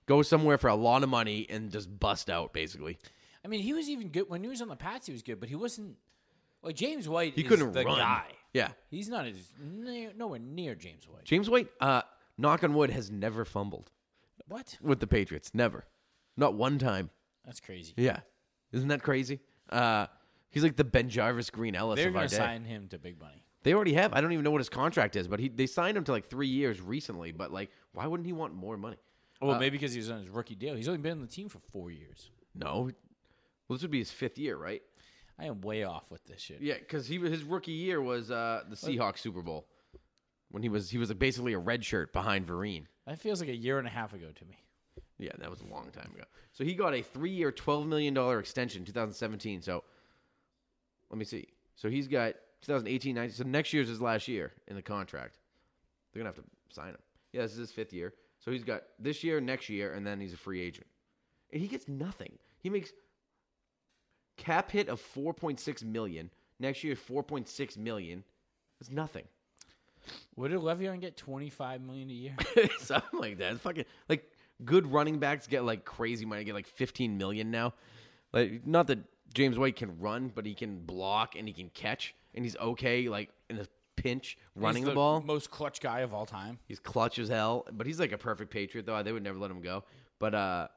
[0.05, 2.97] go somewhere for a lot of money, and just bust out basically.
[3.43, 5.07] I mean, he was even good when he was on the Pats.
[5.07, 5.97] He was good, but he wasn't
[6.63, 7.33] like James White.
[7.33, 7.97] He is couldn't the run.
[7.97, 8.25] guy.
[8.53, 11.25] Yeah, He's not as near, nowhere near James White.
[11.25, 12.01] James White, uh,
[12.37, 13.91] knock on wood, has never fumbled
[14.47, 14.77] What?
[14.81, 15.51] with the Patriots.
[15.53, 15.85] Never,
[16.37, 17.09] not one time.
[17.45, 17.93] That's crazy.
[17.97, 18.21] Yeah,
[18.71, 19.39] isn't that crazy?
[19.69, 20.07] Uh,
[20.57, 22.41] he's like the BenJarvus Green-Ellis They're of our going to day.
[22.41, 23.43] sign him to big money.
[23.63, 24.13] They already have.
[24.13, 26.29] I don't even know what his contract is, but he they signed him to like
[26.29, 27.31] three years recently.
[27.31, 28.97] But like, why wouldn't he want more money?
[29.41, 30.75] Well, Uh, maybe because he was on his rookie deal.
[30.75, 32.31] He's only been on the team for four years.
[32.55, 32.89] No,
[33.67, 34.81] well, this would be his fifth year, right?
[35.37, 36.61] I am way off with this shit.
[36.61, 39.67] Yeah, because he his rookie year was uh, the Seahawks Super Bowl
[40.49, 42.85] when he was he was basically a red shirt behind Vereen.
[43.05, 44.57] That feels like a year and a half ago to me.
[45.19, 46.23] Yeah, that was a long time ago.
[46.53, 49.61] So he got a three year, twelve million dollar extension, 2017.
[49.61, 49.83] So
[51.09, 51.47] let me see.
[51.75, 53.35] So he's got 2018, 19.
[53.35, 55.37] So next year's his last year in the contract.
[56.11, 56.97] They're gonna have to sign him.
[57.33, 58.13] Yeah, this is his fifth year.
[58.39, 60.87] So he's got this year, next year, and then he's a free agent.
[61.51, 62.37] And he gets nothing.
[62.59, 62.91] He makes
[64.37, 66.29] cap hit of 4.6 million.
[66.59, 68.23] Next year, 4.6 million.
[68.79, 69.23] That's nothing.
[70.35, 71.17] What did Le'Veon get?
[71.17, 72.35] Twenty five million a year.
[72.79, 73.53] Something like that.
[73.53, 74.31] It's fucking like
[74.63, 76.43] good running backs get like crazy money.
[76.43, 77.73] Get like 15 million now.
[78.33, 78.99] Like not that
[79.33, 83.09] James White can run, but he can block and he can catch, and he's okay
[83.09, 83.65] like in a
[83.95, 85.21] pinch running He's the, ball.
[85.21, 86.59] most clutch guy of all time.
[86.67, 89.01] He's clutch as hell, but he's like a perfect Patriot though.
[89.03, 89.83] They would never let him go.
[90.19, 90.67] But uh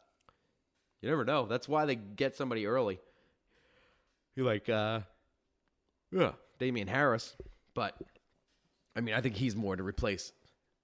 [1.03, 1.47] you never know.
[1.47, 2.99] That's why they get somebody early.
[4.37, 5.01] You like uh
[6.11, 7.37] yeah, Damien Harris,
[7.75, 7.95] but
[8.97, 10.33] I mean, I think he's more to replace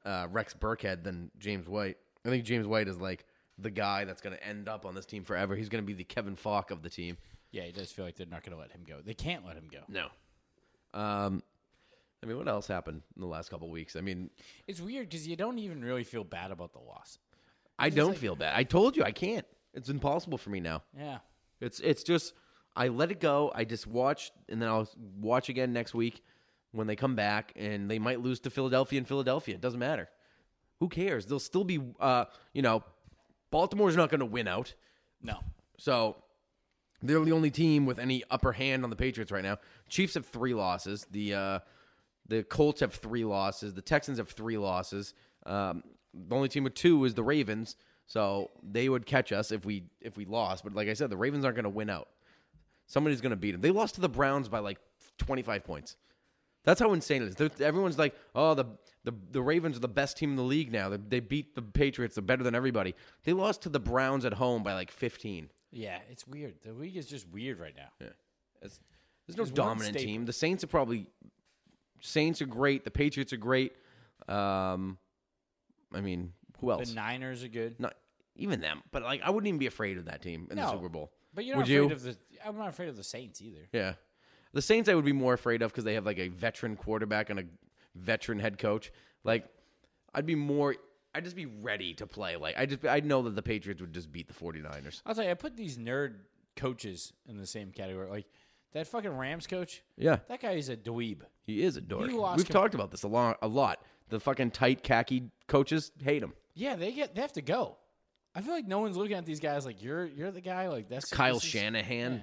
[0.04, 1.96] uh, Rex Burkhead than James White.
[2.24, 3.24] I think James White is like
[3.58, 5.56] the guy that's going to end up on this team forever.
[5.56, 7.16] He's going to be the Kevin Faulk of the team.
[7.56, 8.96] Yeah, he does feel like they're not going to let him go.
[9.02, 9.78] They can't let him go.
[9.88, 10.08] No.
[10.92, 11.42] Um,
[12.22, 13.96] I mean, what else happened in the last couple weeks?
[13.96, 14.28] I mean,
[14.66, 17.18] It's weird because you don't even really feel bad about the loss.
[17.78, 18.52] I don't feel bad.
[18.54, 19.46] I told you I can't.
[19.72, 20.82] It's impossible for me now.
[20.94, 21.18] Yeah.
[21.62, 22.34] It's it's just
[22.74, 23.50] I let it go.
[23.54, 24.88] I just watch and then I'll
[25.18, 26.22] watch again next week
[26.72, 29.54] when they come back and they might lose to Philadelphia and Philadelphia.
[29.54, 30.10] It doesn't matter.
[30.80, 31.24] Who cares?
[31.24, 32.84] They'll still be uh, you know,
[33.50, 34.74] Baltimore's not going to win out.
[35.22, 35.38] No.
[35.78, 36.16] So
[37.02, 39.58] they're the only team with any upper hand on the Patriots right now.
[39.88, 41.06] Chiefs have 3 losses.
[41.10, 41.58] The uh
[42.28, 43.74] the Colts have 3 losses.
[43.74, 45.14] The Texans have 3 losses.
[45.44, 47.76] Um, the only team with 2 is the Ravens.
[48.06, 51.16] So they would catch us if we if we lost, but like I said, the
[51.16, 52.08] Ravens aren't going to win out.
[52.86, 53.60] Somebody's going to beat them.
[53.60, 54.78] They lost to the Browns by like
[55.18, 55.96] 25 points.
[56.62, 57.34] That's how insane it is.
[57.34, 58.64] They're, everyone's like, "Oh, the,
[59.04, 60.88] the the Ravens are the best team in the league now.
[60.88, 62.14] They, they beat the Patriots.
[62.14, 62.94] They're better than everybody."
[63.24, 65.48] They lost to the Browns at home by like 15.
[65.70, 66.54] Yeah, it's weird.
[66.62, 67.88] The league is just weird right now.
[68.00, 68.08] Yeah.
[68.62, 68.80] It's,
[69.26, 70.06] there's no There's one dominant staple.
[70.12, 70.24] team.
[70.24, 71.08] The Saints are probably
[72.00, 72.84] Saints are great.
[72.84, 73.72] The Patriots are great.
[74.28, 74.98] Um,
[75.92, 76.88] I mean, who else?
[76.88, 77.78] The Niners are good.
[77.80, 77.94] Not
[78.36, 80.72] even them, but like I wouldn't even be afraid of that team in the No.
[80.72, 81.12] Super Bowl.
[81.34, 81.92] But you're Would not afraid you?
[81.92, 82.16] of the.
[82.46, 83.68] I'm not afraid of the Saints either.
[83.72, 83.94] Yeah.
[84.52, 87.28] The Saints I would be more afraid of because they have like a veteran quarterback
[87.30, 87.44] and a
[87.94, 88.90] veteran head coach.
[89.24, 89.44] Like,
[90.14, 90.76] I'd be more.
[91.16, 92.36] I'd just be ready to play.
[92.36, 95.02] Like, I just I know that the Patriots would just beat the 49ers.
[95.06, 96.16] I'll tell you, I put these nerd
[96.56, 98.08] coaches in the same category.
[98.08, 98.26] Like
[98.72, 99.82] that fucking Rams coach.
[99.96, 101.22] Yeah, That guy is a dweeb.
[101.44, 102.08] he is a dork.
[102.08, 103.38] We've com- talked about this a lot.
[103.42, 103.80] A lot.
[104.08, 106.32] The fucking tight khaki coaches hate him.
[106.54, 107.76] Yeah, they get they have to go.
[108.34, 110.68] I feel like no one's looking at these guys like you're you're the guy.
[110.68, 112.12] Like that's Kyle is- Shanahan.
[112.12, 112.18] yeah.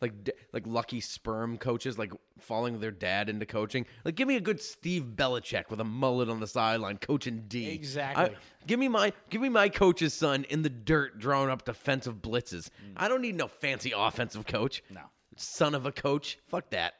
[0.00, 0.12] Like
[0.52, 3.84] like lucky sperm coaches, like following their dad into coaching.
[4.04, 7.68] Like, give me a good Steve Belichick with a mullet on the sideline, coaching D.
[7.70, 8.26] Exactly.
[8.26, 8.36] I-
[8.66, 12.70] give me my give me my coach's son in the dirt, drawing up defensive blitzes.
[12.96, 14.84] I don't need no fancy offensive coach.
[14.90, 14.94] Mm.
[14.94, 15.00] No.
[15.36, 16.38] son of a coach.
[16.46, 16.94] Fuck that.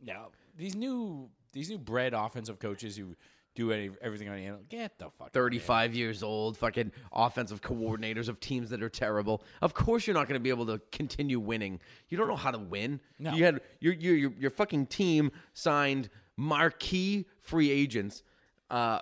[0.00, 3.14] No, these new these new bred offensive coaches who
[3.54, 4.68] do any, everything on the end.
[4.68, 5.32] Get the fuck.
[5.32, 9.42] 35 years old, fucking offensive coordinators of teams that are terrible.
[9.60, 11.80] Of course, you're not going to be able to continue winning.
[12.08, 13.00] You don't know how to win.
[13.18, 13.34] No.
[13.34, 18.22] You had your your your, your fucking team signed marquee free agents,
[18.70, 19.00] uh,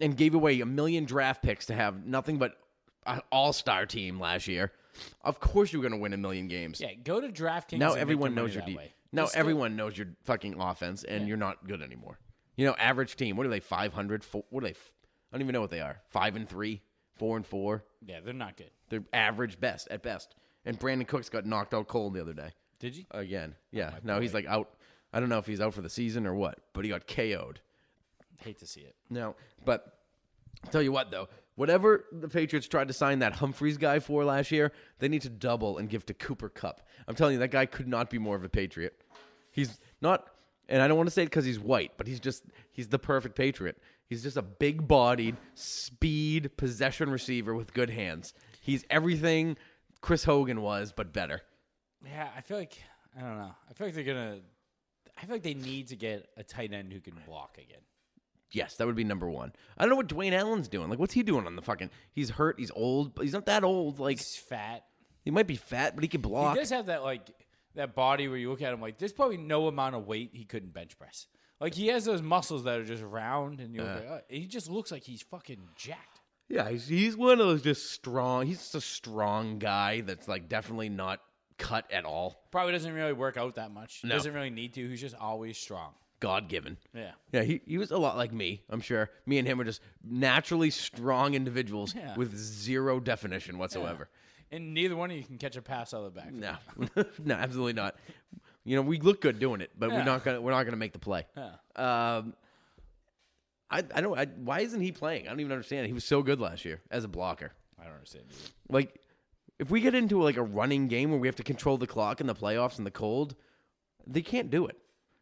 [0.00, 2.56] and gave away a million draft picks to have nothing but
[3.06, 4.72] an all-star team last year,
[5.22, 6.80] of course you're going to win a million games.
[6.80, 7.78] Yeah, go to DraftKings.
[7.78, 8.78] now everyone knows your deep.
[9.12, 12.18] Now Just everyone knows your fucking offense, and you're not good anymore.
[12.56, 13.36] You know, average team.
[13.36, 13.60] What are they?
[13.60, 14.24] 500?
[14.24, 14.74] Four, what are they?
[14.74, 16.00] I don't even know what they are.
[16.10, 16.82] Five and three,
[17.14, 17.84] four and four.
[18.04, 18.70] Yeah, they're not good.
[18.90, 20.34] They're average best at best.
[20.64, 22.50] And Brandin Cooks got knocked out cold the other day.
[22.78, 23.04] Did you?
[23.10, 23.54] Again.
[23.56, 23.92] Oh yeah.
[24.04, 24.70] now he's like out.
[25.12, 27.60] I don't know if he's out for the season or what, but he got KO'd.
[28.38, 28.94] Hate to see it.
[29.08, 30.00] No, but
[30.64, 34.24] I'll tell you what though, whatever the Patriots tried to sign that Humphries guy for
[34.24, 36.86] last year, they need to double and give to Cooper Kupp.
[37.06, 39.00] I'm telling you, that guy could not be more of a Patriot.
[39.50, 40.26] He's not,
[40.72, 42.42] and I don't want to say it because he's white, but he's just
[42.72, 43.78] he's the perfect Patriot.
[44.06, 48.34] He's just a big-bodied, speed possession receiver with good hands.
[48.60, 49.56] He's everything
[50.00, 51.40] Chris Hogan was, but better.
[52.04, 52.76] Yeah, I feel like
[53.16, 53.54] I don't know.
[53.70, 54.38] I feel like they're gonna.
[55.16, 57.80] I feel like they need to get a tight end who can block again.
[58.50, 59.52] Yes, that would be number one.
[59.78, 60.90] I don't know what Dwayne Allen's doing.
[60.90, 61.90] Like, what's he doing on the fucking?
[62.12, 62.58] He's hurt.
[62.58, 63.98] He's old, but he's not that old.
[63.98, 64.84] Like, He's fat.
[65.24, 66.54] he might be fat, but he can block.
[66.56, 67.30] He does have that like
[67.74, 70.44] that body where you look at him like there's probably no amount of weight he
[70.44, 71.26] couldn't bench press.
[71.60, 74.68] Like he has those muscles that are just round, and you're like, oh, he just
[74.68, 76.20] looks like he's fucking jacked.
[76.48, 78.46] Yeah, he's, he's one of those just strong.
[78.46, 81.20] He's just a strong guy that's like definitely not
[81.58, 82.42] cut at all.
[82.50, 84.00] Probably doesn't really work out that much.
[84.02, 84.10] No.
[84.10, 84.88] Doesn't really need to.
[84.88, 85.92] He's just always strong.
[86.18, 86.76] God given.
[86.94, 87.12] Yeah.
[87.32, 89.10] Yeah, he, he was a lot like me, I'm sure.
[89.26, 92.14] Me and him are just naturally strong individuals Yeah.
[92.16, 94.08] with zero definition whatsoever.
[94.52, 96.32] And neither one of you can catch a pass out of the back.
[96.32, 96.54] No.
[97.24, 97.96] no, absolutely not.
[98.64, 100.04] You know, we look good doing it, but we're Yeah.
[100.04, 101.26] not gonna we're not gonna make the play.
[101.36, 101.52] Yeah.
[102.16, 102.34] Um
[103.70, 105.26] I I don't I, why isn't he playing?
[105.26, 105.86] I don't even understand.
[105.86, 107.52] He was so good last year as a blocker.
[107.80, 108.24] I don't understand.
[108.28, 108.50] Either.
[108.68, 109.00] Like,
[109.58, 112.20] if we get into like a running game where we have to control the clock
[112.20, 113.34] in the playoffs in the cold,
[114.06, 114.76] they can't do it.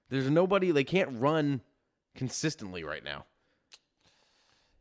[0.08, 0.72] There's nobody.
[0.72, 1.60] They can't run
[2.16, 3.24] consistently right now,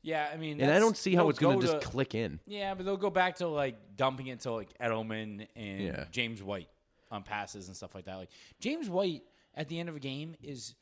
[0.09, 2.39] Yeah, I mean, and I don't see how it's going to just click in.
[2.47, 6.05] Yeah, but they'll go back to like dumping it to like Edelman and Yeah.
[6.11, 6.69] James White
[7.11, 8.15] on passes and stuff like that.
[8.15, 8.29] Like
[8.59, 9.23] James White
[9.55, 10.73] at the end of a game is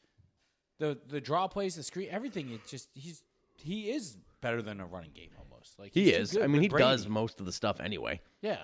[0.80, 2.52] the the draw plays, the screen, everything.
[2.52, 3.24] It just he's
[3.56, 5.78] he is better than a running game almost.
[5.80, 6.32] Like He he's too is.
[6.34, 6.84] good I mean, with he Brady.
[6.84, 8.22] does most of the stuff anyway.
[8.42, 8.64] Yeah,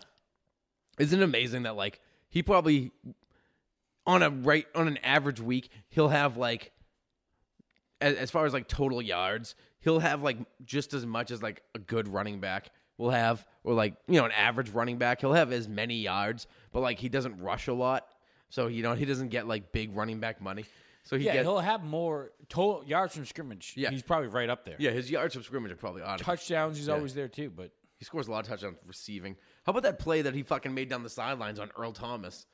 [1.00, 2.00] Isn't it amazing that like
[2.30, 2.92] he probably
[4.06, 6.72] on a right on an average week he'll have like
[8.04, 11.64] as, as far as like total yards he'll have like just as much as like
[11.74, 15.34] a good running back will have or like you know an average running back he'll
[15.34, 18.08] have as many yards but like he doesn't rush a lot
[18.50, 20.66] so you know he doesn't get like big running back money
[21.06, 21.34] so he yeah.
[21.34, 23.74] gets He'll have more total yards from scrimmage.
[23.76, 23.90] Yeah.
[23.90, 24.78] he's probably right up there.
[24.80, 26.78] yeah his yards from scrimmage are probably odd touchdowns.
[26.78, 27.50] He's always there too.
[27.50, 29.36] But he scores a lot of touchdowns receiving
[29.66, 32.46] how about that play that he fucking made down the sidelines on Earl Thomas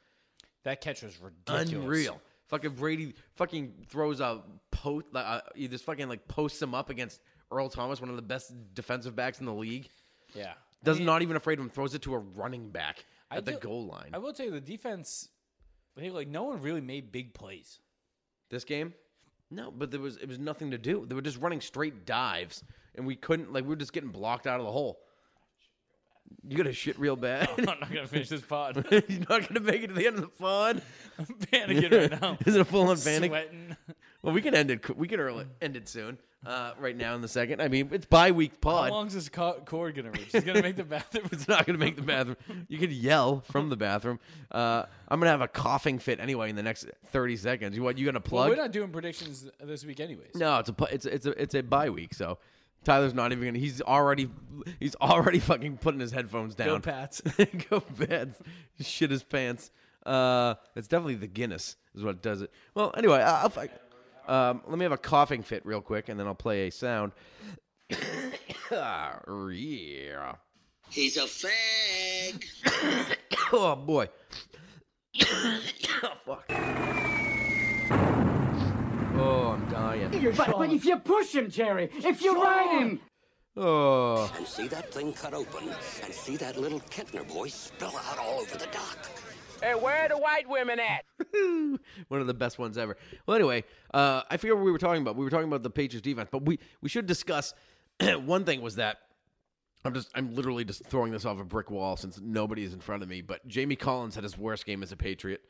[0.64, 1.72] that catch was ridiculous.
[1.72, 2.22] Unreal.
[2.50, 4.42] Fucking Brady fucking throws a
[4.72, 5.06] post.
[5.16, 7.22] Uh, he just fucking like posts him up against
[7.52, 9.88] Earl Thomas, one of the best defensive backs in the league.
[10.36, 11.70] Yeah, Does not even afraid of him.
[11.72, 14.10] Throws it to a running back I at the do- goal line.
[14.14, 15.30] I will tell you the defense.
[15.96, 17.80] Like no one really made big plays.
[18.50, 18.94] this game,
[19.52, 21.06] no, but there was it was nothing to do.
[21.08, 22.64] They were just running straight dives,
[22.96, 25.02] and we couldn't like we were just getting blocked out of the hole.
[26.48, 27.50] You got to shit real bad.
[27.58, 28.86] I'm not gonna finish this pod.
[28.92, 30.82] You're not gonna make it to the end of the pod.
[31.20, 32.38] I'm panicking right now.
[32.46, 33.30] Is it a full on panic?
[33.32, 33.76] Sweating.
[34.22, 34.98] Well, we can end it.
[34.98, 36.18] We can early, end it soon.
[36.46, 37.62] Uh, right now in the second.
[37.62, 38.90] I mean, it's bye week pod.
[38.90, 40.30] How long's this co- cord gonna reach?
[40.32, 41.28] He's gonna make the bathroom.
[41.34, 42.38] It's not to make the bathroom.
[42.70, 44.20] You could yell from the bathroom.
[44.50, 47.76] Uh, I'm to have a coughing fit anyway in the next 30 seconds.
[47.76, 47.98] You what?
[47.98, 48.50] You going to Well, plug?
[48.50, 50.36] we're not doing predictions this week, anyways.
[50.36, 52.14] no, it's a pu- it's a, it's a it's a bye week.
[52.14, 52.38] So
[52.84, 53.60] Tyler's not even going to.
[53.60, 54.30] He's already
[54.80, 56.68] he's already fucking putting his headphones down.
[56.68, 57.22] Go Pats.
[57.70, 58.40] Go Pats.
[58.82, 59.72] Shit his pants.
[60.06, 62.52] Uh, it's definitely the Guinness is what does it.
[62.74, 63.50] Well, anyway, I- I'll.
[63.50, 63.70] fi-
[64.28, 67.12] Um, let me have a coughing fit real quick, and then I'll play a sound.
[68.72, 69.20] Ah,
[69.52, 70.36] yeah.
[70.90, 72.46] He's a fag.
[73.52, 74.08] Oh boy.
[75.24, 75.62] oh,
[76.26, 77.06] fuck.
[79.20, 80.34] Oh, I'm dying.
[80.36, 83.00] But, but if you push him, Jerry, if you ride him,
[83.62, 85.68] Oh, And see that thing cut open,
[86.04, 89.10] and see that little Kintner boy spill out all over the dock.
[89.62, 91.04] Hey, where are the white women at?
[92.08, 92.96] one of the best ones ever.
[93.26, 95.18] Well, anyway, uh, I forget what we were talking about.
[95.18, 97.54] We were talking about the Patriots defense, but we we should discuss.
[98.24, 99.00] one thing was that
[99.84, 102.80] I'm just I'm literally just throwing this off a brick wall since nobody is in
[102.80, 103.22] front of me.
[103.22, 105.42] But Jamie Collins had his worst game as a Patriot.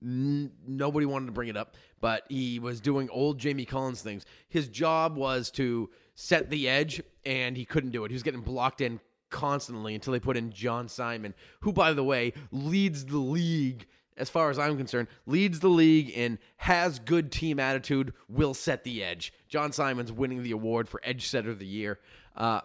[0.00, 4.26] Nobody wanted to bring it up, but he was doing old Jamie Collins things.
[4.48, 8.10] His job was to set the edge, and he couldn't do it.
[8.10, 12.04] He was getting blocked in constantly until they put in John Simon, who, by the
[12.04, 13.86] way, leads the league
[14.16, 18.82] as far as I'm concerned, leads the league in has good team attitude, will set
[18.82, 19.32] the edge.
[19.48, 21.98] John Simon's winning the award for Edge Setter of the Year.
[22.34, 22.62] Uh,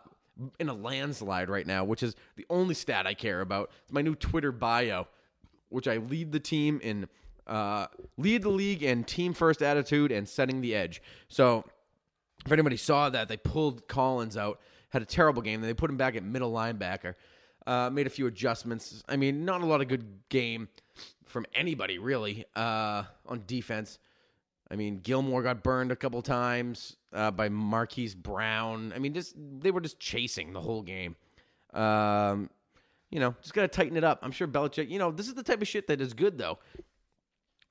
[0.59, 3.69] in a landslide right now, which is the only stat I care about.
[3.83, 5.07] It's my new Twitter bio,
[5.69, 7.07] which I lead the team in
[7.51, 7.87] uh,
[8.17, 11.01] lead the league in team first attitude and setting the edge.
[11.27, 11.65] So
[12.45, 15.59] if anybody saw that, they pulled Collins out, had a terrible game.
[15.59, 17.15] Then they put him back at middle linebacker,
[17.67, 19.03] uh, made a few adjustments.
[19.09, 20.69] I mean, not a lot of good game
[21.25, 23.99] from anybody really uh, on defense.
[24.71, 28.93] I mean, Gilmore got burned a couple times uh, by Marquise Brown.
[28.95, 31.17] I mean, just they were just chasing the whole game.
[31.73, 32.49] Um,
[33.09, 34.19] you know, just gotta tighten it up.
[34.21, 34.89] I'm sure Belichick.
[34.89, 36.59] You know, this is the type of shit that is good though.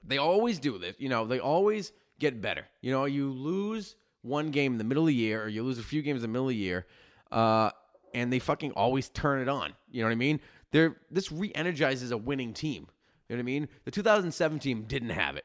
[0.04, 0.96] They always do this.
[0.98, 2.66] You know, they always get better.
[2.80, 5.78] You know, you lose one game in the middle of the year, or you lose
[5.78, 6.86] a few games in the middle of the year,
[7.32, 7.70] uh,
[8.14, 9.72] and they fucking always turn it on.
[9.90, 10.40] You know what I mean?
[10.72, 12.86] They're this re-energizes a winning team.
[13.28, 13.68] You know what I mean?
[13.84, 15.44] The 2007 team didn't have it.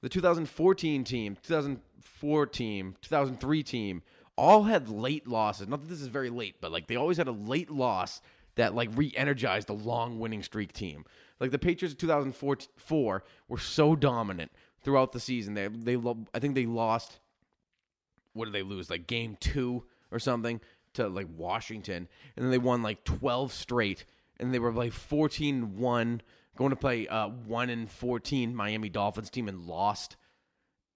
[0.00, 4.02] The 2014 team, 2004 team, 2003 team
[4.36, 5.68] all had late losses.
[5.68, 8.20] Not that this is very late, but like they always had a late loss
[8.54, 11.04] that like re-energized a long winning streak team.
[11.40, 14.50] Like the Patriots of 2004 were so dominant
[14.82, 15.54] throughout the season.
[15.54, 15.96] They they
[16.34, 17.20] I think they lost
[18.32, 18.88] what did they lose?
[18.88, 20.60] Like game 2 or something
[20.94, 24.04] to like Washington and then they won like 12 straight
[24.38, 26.20] and they were like 14-1
[26.56, 30.16] going to play uh 1 and 14 Miami Dolphins team and lost.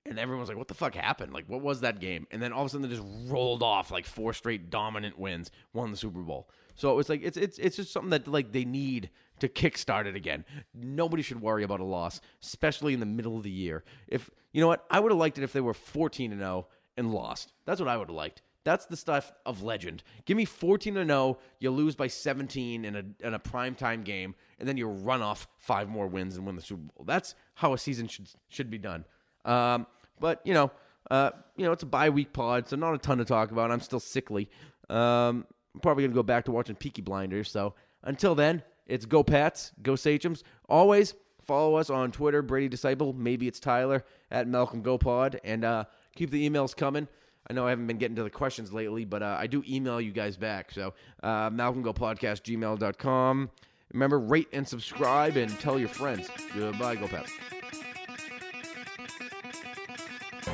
[0.05, 1.32] And everyone was like, what the fuck happened?
[1.32, 2.26] Like, what was that game?
[2.32, 5.53] And then all of a sudden they just rolled off like four straight dominant wins,
[5.72, 6.49] won the Super Bowl.
[6.75, 9.11] So it was like it's it's it's just something that like they need
[9.41, 10.45] to kickstart it again.
[10.75, 13.85] Nobody should worry about a loss, especially in the middle of the year.
[14.09, 16.66] If you know what, I would have liked it if they were 14 and 0
[16.97, 17.53] and lost.
[17.64, 18.43] That's what I would have liked.
[18.64, 20.05] That's the stuff of legend.
[20.25, 24.35] Give me 14 and 0, you lose by 17 in a in a primetime game,
[24.59, 27.05] and then you run off five more wins and win the Super Bowl.
[27.05, 29.05] That's how a season should should be done.
[29.45, 29.87] Um,
[30.20, 30.70] but you know,
[31.11, 33.70] uh, you know, it's a bye week pod, so not a ton to talk about.
[33.70, 34.49] I'm still sickly.
[34.89, 37.51] Um, I'm probably gonna go back to watching Peaky Blinders.
[37.51, 40.43] So until then, it's go Pats, go Sachems.
[40.68, 41.14] Always
[41.45, 43.12] follow us on Twitter, Brady Disciple.
[43.12, 47.09] Maybe it's Tyler at Malcolm Go Pod, and uh, keep the emails coming.
[47.49, 50.01] I know I haven't been getting to the questions lately, but uh, I do email
[50.01, 50.70] you guys back.
[50.70, 53.51] So, uh, malcolmgopodcast, gmail.com.
[53.93, 56.29] Remember, rate and subscribe and tell your friends.
[56.55, 57.33] Goodbye, Go Pats.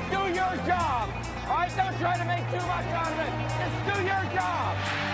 [0.09, 1.09] Do your job.
[1.47, 3.31] All right, don't try to make too much out of it.
[3.59, 5.08] Just do your job.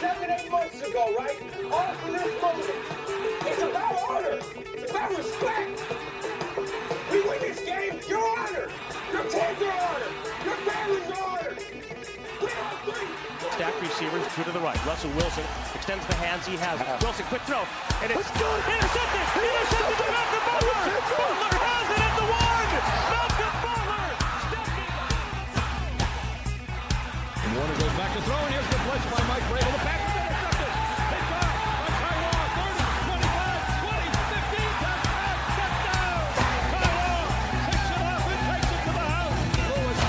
[0.00, 1.34] Seven, eight months ago, right?
[1.72, 2.70] All for this moment.
[3.50, 4.38] It's about honor.
[4.74, 5.82] It's about respect.
[7.10, 8.70] We win this game, you're honored.
[9.10, 10.14] Your kids are honored.
[10.44, 11.58] Your family's are honored.
[12.38, 13.10] We are three.
[13.58, 14.78] Stack receivers, two to the right.
[14.86, 15.44] Russell Wilson
[15.74, 16.78] extends the hands he has.
[17.02, 17.66] Wilson, quick throw.
[17.98, 19.24] And it's intercepted.
[19.34, 20.94] Intercepted by Malcolm Butler.
[21.10, 22.70] Butler has it at the one.
[23.18, 23.67] Malcolm
[28.08, 29.72] back to throw, and here's the blitz by Mike Vrabel.
[29.72, 30.72] The pass is intercepted.
[31.12, 32.56] By Ty Law.
[32.56, 36.24] 30, 25, 20, 15, touchdown,
[37.68, 39.40] picks it up and takes it to the house.
[39.68, 40.00] Lewis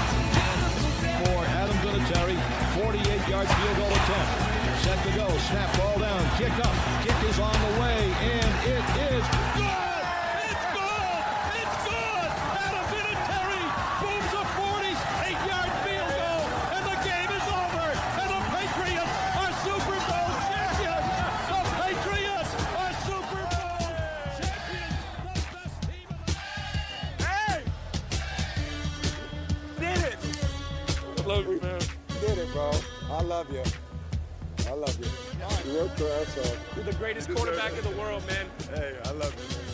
[1.20, 2.38] for Adam Vinatieri.
[2.80, 4.32] 48-yard field goal attempt.
[4.80, 5.28] Set to go.
[5.50, 6.24] Snap ball down.
[6.38, 6.76] Kick up.
[7.04, 9.24] Kick is on the way, and it is
[9.58, 9.79] good.
[33.30, 33.62] Love you.
[34.68, 35.72] I love you.
[35.72, 36.58] You worked your ass off.
[36.76, 38.48] You're the greatest quarterback in the world, man.
[38.74, 39.69] Hey, I love you, man.